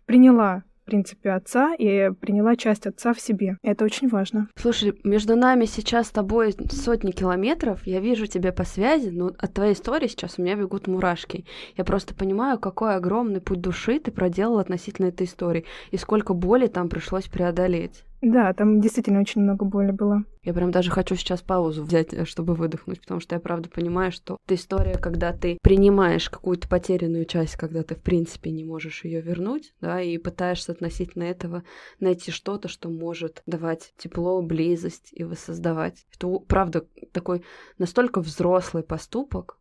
приняла 0.06 0.64
в 0.82 0.86
принципе, 0.86 1.30
отца 1.32 1.76
и 1.76 2.10
приняла 2.10 2.56
часть 2.56 2.88
отца 2.88 3.14
в 3.14 3.22
себе. 3.22 3.58
Это 3.62 3.86
очень 3.86 4.10
важно. 4.10 4.50
Слушай, 4.56 5.00
между 5.04 5.36
нами 5.36 5.66
сейчас 5.66 6.08
с 6.08 6.12
тобой 6.12 6.56
сотни 6.72 7.12
километров, 7.12 7.86
я 7.86 8.00
вижу 8.00 8.26
тебя 8.26 8.52
по 8.52 8.64
связи, 8.64 9.10
но 9.10 9.32
от 9.38 9.54
твоей 9.54 9.74
истории 9.74 10.08
сейчас 10.08 10.38
у 10.38 10.42
меня 10.42 10.56
бегут 10.56 10.88
мурашки. 10.88 11.46
Я 11.78 11.86
просто 11.86 12.16
понимаю, 12.16 12.60
какой 12.60 12.96
огромный 12.96 13.42
путь 13.42 13.62
души 13.62 14.00
ты 14.00 14.12
проделал 14.12 14.58
относительно 14.58 15.08
этой 15.08 15.28
истории, 15.28 15.66
и 15.92 15.98
сколько 15.98 16.34
боли 16.34 16.68
там 16.68 16.90
пришлось 16.90 17.28
преодолеть. 17.28 18.04
Да, 18.22 18.54
там 18.54 18.82
действительно 18.82 19.20
очень 19.20 19.42
много 19.42 19.66
боли 19.66 19.92
было. 19.92 20.24
Я 20.44 20.54
прям 20.54 20.72
даже 20.72 20.92
хочу 20.92 21.16
сейчас 21.16 21.42
паузу 21.42 21.84
взять, 21.84 22.14
э, 22.14 22.26
чтобы 22.26 22.54
выдохнуть, 22.54 23.02
потому 23.02 23.20
что 23.20 23.36
я 23.36 23.40
правда 23.40 23.70
понимаю, 23.70 24.12
что 24.12 24.38
это 24.46 24.56
история, 24.56 24.98
когда 24.98 25.34
ты 25.34 25.58
принимаешь 25.62 26.30
какую-то 26.30 26.68
потерянную 26.68 27.26
часть, 27.26 27.56
когда 27.56 27.82
ты 27.84 27.96
в 27.96 28.02
принципе 28.02 28.52
не 28.52 28.64
можешь 28.64 29.04
ее 29.06 29.22
вернуть, 29.22 29.74
да, 29.82 30.02
и 30.02 30.18
пытаешься 30.18 30.72
относительно 30.72 31.24
этого 31.24 31.64
найти 32.00 32.32
что-то, 32.32 32.68
что 32.68 32.90
может 32.90 33.42
давать 33.48 33.94
тепло, 33.98 34.42
близость 34.42 35.10
и 35.12 35.24
воссоздавать. 35.24 36.06
Это 36.16 36.28
правда 36.48 36.86
такой 37.12 37.44
настолько 37.80 38.22
взрослый 38.22 38.84
поступок, 38.84 39.58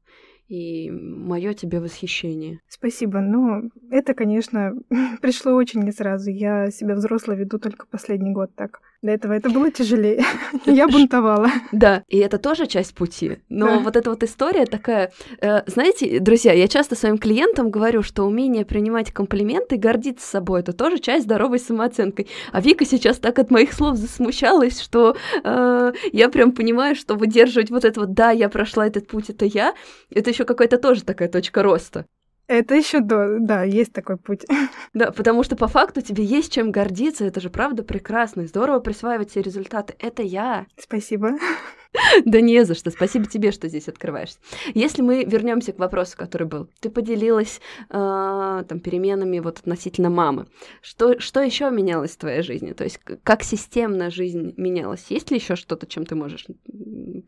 и 0.50 0.90
мое 0.90 1.54
тебе 1.54 1.80
восхищение. 1.80 2.60
Спасибо. 2.68 3.20
Но 3.20 3.62
это, 3.90 4.14
конечно, 4.14 4.74
пришло 5.22 5.54
очень 5.54 5.82
не 5.82 5.92
сразу. 5.92 6.30
Я 6.30 6.70
себя 6.70 6.96
взрослой 6.96 7.36
веду 7.36 7.58
только 7.58 7.86
последний 7.86 8.32
год 8.32 8.50
так. 8.56 8.80
До 9.02 9.12
этого 9.12 9.32
это 9.32 9.48
было 9.48 9.70
тяжелее. 9.70 10.22
Я 10.66 10.86
бунтовала. 10.86 11.48
Да, 11.72 12.04
и 12.06 12.18
это 12.18 12.36
тоже 12.36 12.66
часть 12.66 12.94
пути. 12.94 13.38
Но 13.48 13.66
Да. 13.66 13.78
вот 13.78 13.96
эта 13.96 14.10
вот 14.10 14.22
история 14.22 14.66
такая... 14.66 15.10
э, 15.40 15.62
знаете, 15.66 16.20
друзья, 16.20 16.52
я 16.52 16.68
часто 16.68 16.96
своим 16.96 17.16
клиентам 17.16 17.70
говорю, 17.70 18.02
что 18.02 18.24
умение 18.24 18.66
принимать 18.66 19.10
комплименты 19.10 19.76
и 19.76 19.78
гордиться 19.78 20.26
собой— 20.28 20.60
это 20.62 20.74
тоже 20.74 20.98
часть 20.98 21.24
здоровой 21.24 21.58
самооценкой. 21.58 22.28
А 22.52 22.60
Вика 22.60 22.84
сейчас 22.84 23.16
так 23.18 23.38
от 23.38 23.50
моих 23.50 23.72
слов 23.72 23.96
засмущалась, 23.96 24.78
что 24.80 25.16
э, 25.44 25.92
я 26.12 26.28
прям 26.28 26.52
понимаю, 26.52 26.94
что 26.94 27.14
выдерживать 27.14 27.70
вот 27.70 27.86
это 27.86 28.00
вот 28.00 28.12
«да, 28.12 28.30
я 28.32 28.50
прошла 28.50 28.86
этот 28.86 29.06
путь, 29.06 29.30
это 29.30 29.46
я», 29.46 29.74
это 30.10 30.28
еще 30.28 30.44
какая-то 30.44 30.76
тоже 30.76 31.04
такая 31.04 31.28
точка 31.30 31.62
роста. 31.62 32.04
Это 32.50 32.74
еще 32.74 32.98
до... 32.98 33.38
Да, 33.38 33.62
есть 33.62 33.92
такой 33.92 34.16
путь. 34.16 34.44
Да, 34.92 35.12
потому 35.12 35.44
что 35.44 35.54
по 35.54 35.68
факту 35.68 36.00
тебе 36.00 36.24
есть 36.24 36.52
чем 36.52 36.72
гордиться, 36.72 37.24
это 37.24 37.40
же 37.40 37.48
правда 37.48 37.84
прекрасно, 37.84 38.44
здорово 38.48 38.80
присваивать 38.80 39.30
себе 39.30 39.42
результаты. 39.42 39.94
Это 40.00 40.22
я. 40.24 40.66
Спасибо. 40.76 41.34
Да 42.24 42.40
не 42.40 42.64
за 42.64 42.74
что. 42.76 42.90
Спасибо 42.90 43.26
тебе, 43.26 43.50
что 43.50 43.66
здесь 43.68 43.88
открываешься. 43.88 44.38
Если 44.74 45.02
мы 45.02 45.24
вернемся 45.24 45.72
к 45.72 45.78
вопросу, 45.80 46.16
который 46.16 46.46
был, 46.46 46.68
ты 46.78 46.88
поделилась 46.88 47.60
э, 47.88 47.92
там 47.92 48.80
переменами 48.80 49.40
вот 49.40 49.58
относительно 49.58 50.08
мамы. 50.08 50.46
Что 50.82 51.18
что 51.18 51.40
еще 51.40 51.68
менялось 51.68 52.12
в 52.12 52.18
твоей 52.18 52.42
жизни? 52.42 52.74
То 52.74 52.84
есть 52.84 53.00
как 53.24 53.42
системно 53.42 54.08
жизнь 54.08 54.54
менялась? 54.56 55.06
Есть 55.08 55.32
ли 55.32 55.38
еще 55.38 55.56
что-то, 55.56 55.88
чем 55.88 56.06
ты 56.06 56.14
можешь 56.14 56.46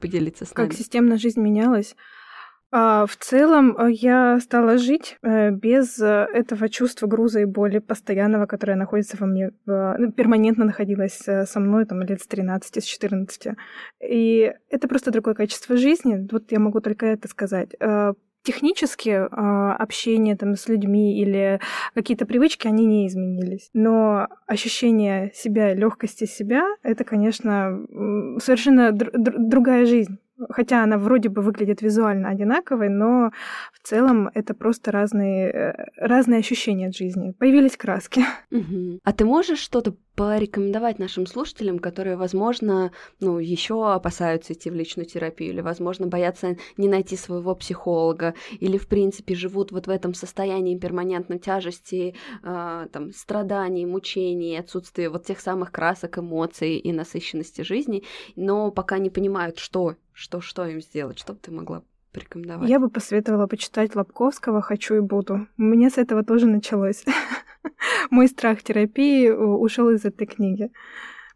поделиться 0.01 0.45
с 0.45 0.55
нами? 0.55 0.69
Как 0.69 0.77
системно 0.77 1.19
жизнь 1.19 1.41
менялась. 1.41 1.97
А, 2.75 3.05
в 3.05 3.17
целом 3.17 3.77
э, 3.77 3.91
я 3.93 4.41
стала 4.41 4.79
жить 4.79 5.19
э, 5.23 5.51
без 5.51 6.01
э, 6.01 6.27
этого 6.33 6.71
чувства 6.71 7.07
груза 7.07 7.41
и 7.41 7.45
боли 7.45 7.81
постоянного, 7.81 8.47
которое 8.47 8.77
находится 8.77 9.19
во 9.21 9.27
мне, 9.27 9.51
ну, 9.67 10.11
перманентно 10.11 10.65
находилось 10.65 11.19
со 11.19 11.61
мной 11.61 11.85
там 11.85 12.01
лет 12.01 12.23
с 12.23 12.27
13, 12.27 12.83
с 12.83 12.87
14. 12.87 13.55
И 14.03 14.55
это 14.71 14.89
просто 14.89 15.11
другое 15.11 15.35
качество 15.35 15.77
жизни. 15.77 16.27
Вот 16.33 16.51
я 16.51 16.59
могу 16.59 16.81
только 16.81 17.05
это 17.05 17.29
сказать. 17.29 17.77
Технически 18.43 19.11
э, 19.11 19.27
общение 19.29 20.35
там 20.35 20.57
с 20.57 20.67
людьми 20.67 21.21
или 21.21 21.61
какие-то 21.95 22.27
привычки, 22.27 22.67
они 22.67 22.87
не 22.87 23.07
изменились. 23.07 23.69
Но 23.75 24.29
ощущение 24.47 25.31
себя, 25.35 25.75
легкости 25.75 26.25
себя, 26.25 26.65
это, 26.83 27.05
конечно, 27.05 27.87
совершенно 28.41 28.91
др- 28.91 29.13
другая 29.15 29.87
жизнь. 29.87 30.19
Хотя 30.50 30.83
она 30.83 30.98
вроде 30.98 31.28
бы 31.28 31.42
выглядит 31.42 31.83
визуально 31.83 32.28
одинаковой, 32.28 32.88
но 32.88 33.33
в 33.72 33.87
целом 33.87 34.31
это 34.35 34.55
просто 34.55 34.92
разные, 34.92 35.50
э, 35.50 35.87
разные 35.96 36.40
ощущения 36.40 36.88
от 36.88 36.96
жизни. 36.96 37.33
Появились 37.38 37.76
краски. 37.76 38.24
Мгм. 38.50 39.00
А 39.05 39.12
ты 39.12 39.24
можешь 39.24 39.59
что-то 39.59 39.94
порекомендовать 40.23 41.01
нашим 41.01 41.27
слушателям, 41.27 41.81
которые, 41.81 42.15
возможно, 42.15 42.93
ну, 43.19 43.41
еще 43.41 43.93
опасаются 43.93 44.53
идти 44.53 44.71
в 44.71 44.75
личную 44.75 45.05
терапию, 45.05 45.51
или, 45.51 45.61
возможно, 45.61 46.07
боятся 46.07 46.57
не 46.77 46.87
найти 46.87 47.17
своего 47.17 47.57
психолога, 47.57 48.35
или, 48.61 48.79
в 48.79 48.87
принципе, 48.87 49.35
живут 49.35 49.73
вот 49.73 49.89
в 49.89 49.91
этом 49.91 50.15
состоянии 50.15 50.79
перманентной 50.79 51.41
тяжести, 51.41 52.15
а, 52.45 52.87
там, 52.93 53.13
страданий, 53.13 53.85
мучений, 53.85 54.57
отсутствия 54.57 55.09
вот 55.11 55.25
тех 55.25 55.41
самых 55.41 55.73
красок, 55.73 56.19
эмоций 56.19 56.77
и 56.77 56.93
насыщенности 56.93 57.63
жизни, 57.63 58.05
но 58.37 58.71
пока 58.71 58.99
не 58.99 59.11
понимают, 59.11 59.59
что, 59.59 59.97
что, 60.13 60.41
что 60.41 60.65
им 60.67 60.81
сделать, 60.81 61.19
что 61.19 61.33
бы 61.33 61.41
ты 61.43 61.51
могла 61.51 61.83
порекомендовать? 62.13 62.71
Я 62.71 62.79
бы 62.79 62.91
посоветовала 62.91 63.49
почитать 63.49 63.97
Лобковского 63.97 64.63
«Хочу 64.63 64.95
и 64.95 65.01
буду». 65.01 65.49
У 65.59 65.63
меня 65.63 65.91
с 65.91 65.99
этого 65.99 66.23
тоже 66.23 66.47
началось. 66.47 67.05
Мой 68.11 68.29
страх 68.29 68.62
терапии 68.62 69.29
ушел 69.31 69.90
из 69.90 70.05
этой 70.05 70.27
книги. 70.27 70.70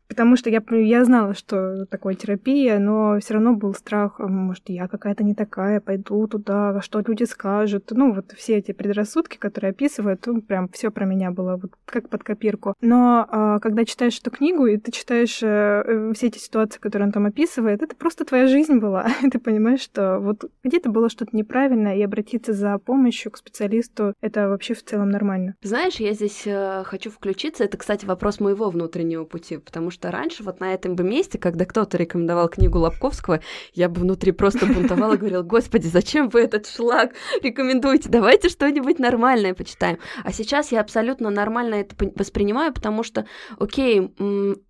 Потому 0.08 0.36
что 0.36 0.50
я, 0.50 0.62
я 0.70 1.04
знала, 1.04 1.34
что 1.34 1.86
такое 1.86 2.14
терапия, 2.14 2.78
но 2.78 3.18
все 3.20 3.34
равно 3.34 3.54
был 3.54 3.74
страх, 3.74 4.20
а, 4.20 4.26
может, 4.26 4.68
я 4.68 4.88
какая-то 4.88 5.24
не 5.24 5.34
такая, 5.34 5.80
пойду 5.80 6.26
туда, 6.26 6.80
что 6.82 7.00
люди 7.00 7.24
скажут. 7.24 7.90
Ну, 7.90 8.12
вот 8.12 8.32
все 8.32 8.56
эти 8.56 8.72
предрассудки, 8.72 9.36
которые 9.36 9.70
описывают, 9.70 10.26
ну, 10.26 10.40
прям 10.40 10.68
все 10.68 10.90
про 10.90 11.04
меня 11.04 11.30
было 11.30 11.56
вот 11.56 11.72
как 11.84 12.08
под 12.08 12.24
копирку. 12.24 12.74
Но 12.80 13.26
а, 13.28 13.58
когда 13.60 13.84
читаешь 13.84 14.18
эту 14.18 14.30
книгу, 14.30 14.66
и 14.66 14.76
ты 14.76 14.92
читаешь 14.92 15.40
а, 15.42 16.12
все 16.14 16.28
эти 16.28 16.38
ситуации, 16.38 16.78
которые 16.78 17.06
он 17.06 17.12
там 17.12 17.26
описывает, 17.26 17.82
это 17.82 17.96
просто 17.96 18.24
твоя 18.24 18.46
жизнь 18.46 18.78
была. 18.78 19.06
ты 19.30 19.38
понимаешь, 19.38 19.80
что 19.80 20.18
вот 20.18 20.50
где-то 20.64 20.90
было 20.90 21.08
что-то 21.08 21.36
неправильно, 21.36 21.96
и 21.96 22.02
обратиться 22.02 22.52
за 22.52 22.78
помощью 22.78 23.32
к 23.32 23.36
специалисту 23.36 24.14
это 24.20 24.48
вообще 24.48 24.74
в 24.74 24.82
целом 24.82 25.10
нормально. 25.10 25.54
Знаешь, 25.62 25.96
я 25.96 26.12
здесь 26.12 26.42
э, 26.46 26.82
хочу 26.84 27.10
включиться. 27.10 27.64
Это, 27.64 27.76
кстати, 27.76 28.04
вопрос 28.04 28.40
моего 28.40 28.70
внутреннего 28.70 29.24
пути, 29.24 29.58
потому 29.58 29.90
что 29.90 29.95
раньше 30.02 30.42
вот 30.42 30.61
на 30.61 30.74
этом 30.74 30.94
бы 30.94 31.04
месте, 31.04 31.38
когда 31.38 31.64
кто-то 31.64 31.96
рекомендовал 31.96 32.48
книгу 32.48 32.78
Лобковского, 32.78 33.40
я 33.74 33.88
бы 33.88 34.00
внутри 34.00 34.32
просто 34.32 34.66
бунтовала 34.66 35.14
и 35.14 35.16
говорила, 35.18 35.42
господи, 35.42 35.87
зачем 35.87 36.28
вы 36.28 36.42
этот 36.42 36.66
шлак 36.66 37.12
рекомендуете? 37.42 38.09
Давайте 38.09 38.48
что-нибудь 38.48 38.98
нормальное 38.98 39.54
почитаем. 39.54 39.98
А 40.24 40.32
сейчас 40.32 40.72
я 40.72 40.80
абсолютно 40.80 41.30
нормально 41.30 41.76
это 41.76 41.94
воспринимаю, 42.14 42.72
потому 42.72 43.02
что, 43.02 43.26
окей, 43.59 44.12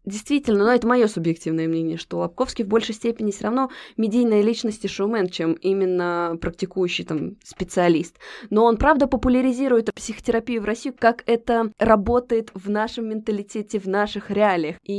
действительно, 0.04 0.64
но 0.64 0.72
это 0.72 0.86
мое 0.86 1.06
субъективное 1.08 1.68
мнение, 1.68 1.96
что 1.96 2.18
Лобковский 2.18 2.64
в 2.64 2.68
большей 2.68 2.94
степени 2.94 3.30
все 3.30 3.44
равно 3.44 3.70
медийная 3.96 4.42
личность 4.42 4.84
и 4.84 4.88
шоумен, 4.88 5.28
чем 5.28 5.52
именно 5.54 6.36
практикующий 6.40 7.04
там 7.04 7.36
специалист. 7.42 8.16
Но 8.50 8.64
он, 8.64 8.76
правда, 8.76 9.06
популяризирует 9.06 9.92
психотерапию 9.94 10.62
в 10.62 10.64
России, 10.64 10.90
как 10.90 11.22
это 11.26 11.70
работает 11.78 12.50
в 12.54 12.70
нашем 12.70 13.08
менталитете, 13.08 13.78
в 13.78 13.86
наших 13.86 14.30
реалиях. 14.30 14.76
И 14.82 14.92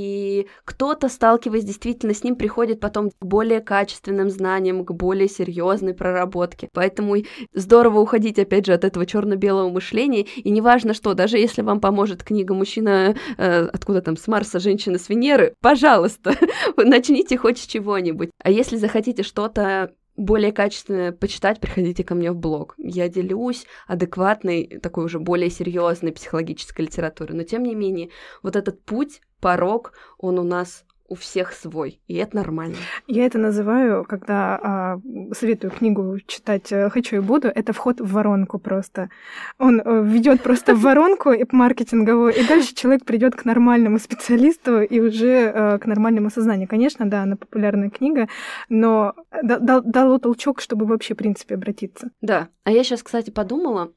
кто-то, 0.63 1.09
сталкиваясь 1.09 1.63
действительно 1.63 2.13
с 2.13 2.23
ним, 2.23 2.35
приходит 2.35 2.79
потом 2.79 3.11
к 3.11 3.25
более 3.25 3.61
качественным 3.61 4.29
знаниям, 4.29 4.85
к 4.85 4.91
более 4.91 5.27
серьезной 5.27 5.93
проработке. 5.93 6.69
Поэтому 6.73 7.15
здорово 7.53 7.99
уходить, 7.99 8.39
опять 8.39 8.65
же, 8.65 8.73
от 8.73 8.83
этого 8.83 9.05
черно-белого 9.05 9.69
мышления. 9.69 10.21
И 10.21 10.49
неважно 10.49 10.93
что, 10.93 11.13
даже 11.13 11.37
если 11.37 11.61
вам 11.61 11.79
поможет 11.79 12.23
книга 12.23 12.53
«Мужчина 12.53 13.15
э, 13.37 13.67
откуда 13.67 14.01
там 14.01 14.17
с 14.17 14.27
Марса, 14.27 14.59
женщина 14.59 14.97
с 14.97 15.09
Венеры», 15.09 15.53
пожалуйста, 15.61 16.35
начните 16.77 17.37
хоть 17.37 17.59
с 17.59 17.65
чего-нибудь. 17.65 18.29
А 18.43 18.51
если 18.51 18.77
захотите 18.77 19.23
что-то 19.23 19.91
более 20.17 20.51
качественно 20.51 21.13
почитать, 21.13 21.59
приходите 21.61 22.03
ко 22.03 22.15
мне 22.15 22.31
в 22.31 22.35
блог. 22.35 22.73
Я 22.77 23.07
делюсь 23.07 23.65
адекватной, 23.85 24.79
такой 24.81 25.05
уже 25.05 25.19
более 25.19 25.49
серьезной 25.49 26.11
психологической 26.11 26.85
литературой. 26.85 27.37
Но 27.37 27.43
тем 27.43 27.63
не 27.63 27.75
менее, 27.75 28.09
вот 28.43 28.55
этот 28.55 28.83
путь, 28.83 29.21
порог, 29.39 29.93
он 30.17 30.39
у 30.39 30.43
нас 30.43 30.83
у 31.07 31.15
всех 31.15 31.53
свой, 31.53 31.99
и 32.07 32.15
это 32.15 32.35
нормально. 32.35 32.75
Я 33.07 33.25
это 33.25 33.37
называю, 33.37 34.03
когда 34.03 34.59
а, 34.61 34.99
советую 35.33 35.71
книгу 35.71 36.17
читать 36.27 36.71
э, 36.71 36.89
«Хочу 36.89 37.17
и 37.17 37.19
буду», 37.19 37.47
это 37.47 37.73
вход 37.73 38.01
в 38.01 38.11
воронку 38.11 38.59
просто. 38.59 39.09
Он 39.57 39.81
э, 39.83 40.03
ведет 40.03 40.41
просто 40.43 40.75
в 40.75 40.81
воронку 40.81 41.31
маркетинговую, 41.51 42.33
и 42.33 42.45
дальше 42.45 42.75
человек 42.75 43.05
придет 43.05 43.35
к 43.35 43.45
нормальному 43.45 43.99
специалисту 43.99 44.81
и 44.81 44.99
уже 44.99 45.51
а, 45.53 45.77
к 45.79 45.85
нормальному 45.85 46.29
сознанию. 46.29 46.67
Конечно, 46.67 47.09
да, 47.09 47.23
она 47.23 47.35
популярная 47.35 47.89
книга, 47.89 48.27
но 48.69 49.13
дал, 49.43 49.81
дало 49.81 50.19
толчок, 50.19 50.61
чтобы 50.61 50.85
вообще, 50.85 51.13
в 51.13 51.17
принципе, 51.17 51.55
обратиться. 51.55 52.09
Да. 52.21 52.49
А 52.63 52.71
я 52.71 52.83
сейчас, 52.83 53.01
кстати, 53.01 53.29
подумала, 53.29 53.93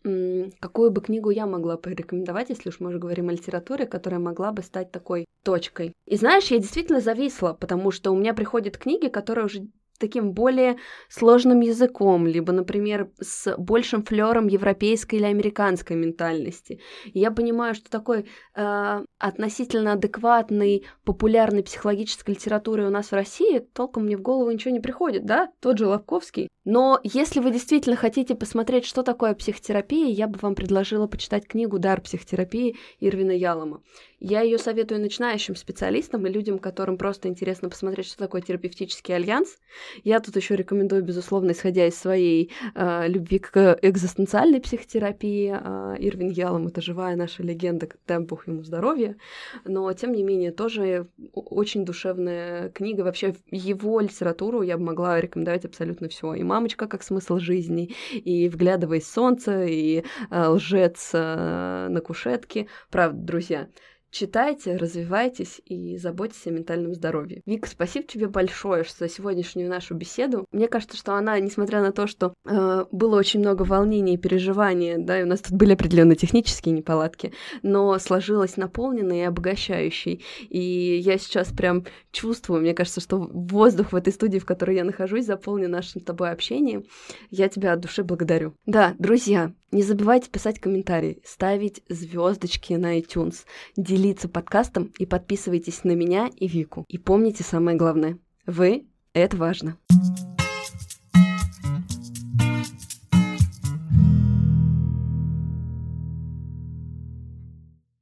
какую 0.60 0.92
бы 0.92 1.00
книгу 1.00 1.30
я 1.30 1.46
могла 1.46 1.76
порекомендовать, 1.76 2.50
если 2.50 2.68
уж 2.68 2.78
мы 2.78 2.90
уже 2.90 2.98
говорим 2.98 3.28
о 3.28 3.32
литературе, 3.32 3.84
которая 3.84 4.20
могла 4.20 4.52
бы 4.52 4.62
стать 4.62 4.92
такой 4.92 5.26
точкой. 5.42 5.92
И 6.06 6.16
знаешь, 6.16 6.52
я 6.52 6.58
действительно 6.58 6.99
зависла, 7.00 7.52
потому 7.52 7.90
что 7.90 8.10
у 8.12 8.16
меня 8.16 8.34
приходят 8.34 8.78
книги, 8.78 9.08
которые 9.08 9.46
уже 9.46 9.66
таким 10.00 10.32
более 10.32 10.78
сложным 11.08 11.60
языком, 11.60 12.26
либо, 12.26 12.52
например, 12.52 13.10
с 13.20 13.54
большим 13.56 14.02
флером 14.02 14.48
европейской 14.48 15.16
или 15.16 15.24
американской 15.24 15.94
ментальности. 15.94 16.80
И 17.04 17.20
я 17.20 17.30
понимаю, 17.30 17.74
что 17.74 17.90
такой 17.90 18.26
э, 18.56 19.04
относительно 19.18 19.92
адекватной, 19.92 20.86
популярной 21.04 21.62
психологической 21.62 22.34
литературы 22.34 22.86
у 22.86 22.90
нас 22.90 23.10
в 23.10 23.14
России 23.14 23.58
толком 23.74 24.06
мне 24.06 24.16
в 24.16 24.22
голову 24.22 24.50
ничего 24.50 24.72
не 24.72 24.80
приходит, 24.80 25.26
да? 25.26 25.52
Тот 25.60 25.78
же 25.78 25.86
Лобковский. 25.86 26.48
Но 26.64 27.00
если 27.02 27.40
вы 27.40 27.52
действительно 27.52 27.96
хотите 27.96 28.34
посмотреть, 28.34 28.84
что 28.84 29.02
такое 29.02 29.34
психотерапия, 29.34 30.08
я 30.08 30.26
бы 30.26 30.38
вам 30.42 30.54
предложила 30.54 31.06
почитать 31.06 31.46
книгу 31.46 31.78
«Дар 31.78 32.00
психотерапии» 32.02 32.76
Ирвина 33.00 33.32
Ялома. 33.32 33.82
Я 34.20 34.42
ее 34.42 34.58
советую 34.58 35.00
начинающим 35.00 35.56
специалистам 35.56 36.26
и 36.26 36.30
людям, 36.30 36.58
которым 36.58 36.98
просто 36.98 37.28
интересно 37.28 37.70
посмотреть, 37.70 38.06
что 38.06 38.18
такое 38.18 38.42
терапевтический 38.42 39.14
альянс. 39.14 39.56
Я 40.04 40.20
тут 40.20 40.36
еще 40.36 40.56
рекомендую, 40.56 41.02
безусловно, 41.02 41.52
исходя 41.52 41.86
из 41.86 41.98
своей 41.98 42.50
э, 42.74 43.08
любви 43.08 43.38
к 43.38 43.78
экзистенциальной 43.80 44.60
психотерапии. 44.60 45.58
Э, 45.58 45.96
Ирвин 45.98 46.28
Ялом— 46.28 46.66
это 46.68 46.82
живая 46.82 47.16
наша 47.16 47.42
легенда, 47.42 47.88
дай 48.06 48.18
бог 48.18 48.46
ему 48.46 48.62
здоровья. 48.62 49.16
Но, 49.64 49.90
тем 49.94 50.12
не 50.12 50.22
менее, 50.22 50.52
тоже 50.52 51.06
очень 51.32 51.86
душевная 51.86 52.68
книга. 52.68 53.00
Вообще, 53.00 53.34
его 53.50 54.00
литературу 54.00 54.60
я 54.60 54.76
бы 54.76 54.84
могла 54.84 55.18
рекомендовать 55.18 55.64
абсолютно 55.64 56.10
все. 56.10 56.34
И 56.34 56.42
«Мамочка» 56.50 56.88
как 56.88 57.04
смысл 57.04 57.38
жизни, 57.38 57.94
и 58.12 58.48
«Вглядываясь 58.48 59.08
солнце», 59.08 59.66
и 59.66 60.04
э, 60.30 60.48
«Лжец 60.48 61.10
э, 61.12 61.86
на 61.88 62.00
кушетке». 62.00 62.66
Правда, 62.90 63.22
друзья, 63.22 63.68
Читайте, 64.10 64.76
развивайтесь 64.76 65.60
и 65.64 65.96
заботьтесь 65.96 66.46
о 66.46 66.50
ментальном 66.50 66.94
здоровье. 66.94 67.42
Вика, 67.46 67.68
спасибо 67.68 68.06
тебе 68.06 68.26
большое 68.26 68.84
за 68.98 69.08
сегодняшнюю 69.08 69.68
нашу 69.68 69.94
беседу. 69.94 70.46
Мне 70.50 70.66
кажется, 70.66 70.96
что 70.96 71.14
она, 71.14 71.38
несмотря 71.38 71.80
на 71.80 71.92
то, 71.92 72.08
что 72.08 72.34
э, 72.44 72.84
было 72.90 73.16
очень 73.16 73.40
много 73.40 73.62
волнений 73.62 74.14
и 74.14 74.18
переживаний, 74.18 74.96
да, 74.98 75.20
и 75.20 75.22
у 75.22 75.26
нас 75.26 75.40
тут 75.40 75.52
были 75.52 75.74
определенные 75.74 76.16
технические 76.16 76.74
неполадки, 76.74 77.32
но 77.62 77.96
сложилась 77.98 78.56
наполненной 78.56 79.20
и 79.20 79.24
обогащающей. 79.24 80.24
И 80.48 80.98
я 80.98 81.16
сейчас 81.16 81.52
прям 81.52 81.86
чувствую, 82.10 82.62
мне 82.62 82.74
кажется, 82.74 83.00
что 83.00 83.18
воздух 83.18 83.92
в 83.92 83.96
этой 83.96 84.12
студии, 84.12 84.38
в 84.38 84.46
которой 84.46 84.76
я 84.76 84.84
нахожусь, 84.84 85.26
заполнен 85.26 85.70
нашим 85.70 86.00
с 86.00 86.04
тобой 86.04 86.30
общением. 86.32 86.84
Я 87.30 87.48
тебя 87.48 87.74
от 87.74 87.80
души 87.80 88.02
благодарю. 88.02 88.54
Да, 88.66 88.94
друзья, 88.98 89.52
не 89.72 89.82
забывайте 89.82 90.30
писать 90.30 90.58
комментарии, 90.58 91.22
ставить 91.24 91.82
звездочки 91.88 92.74
на 92.74 92.98
iTunes, 92.98 93.44
делиться 93.76 94.28
подкастом 94.28 94.92
и 94.98 95.06
подписывайтесь 95.06 95.84
на 95.84 95.92
меня 95.92 96.30
и 96.36 96.46
Вику. 96.46 96.84
И 96.88 96.98
помните 96.98 97.44
самое 97.44 97.76
главное, 97.76 98.18
вы— 98.46 98.86
это 99.12 99.36
важно. 99.36 99.76
thank 99.90 100.40
you 100.40 100.49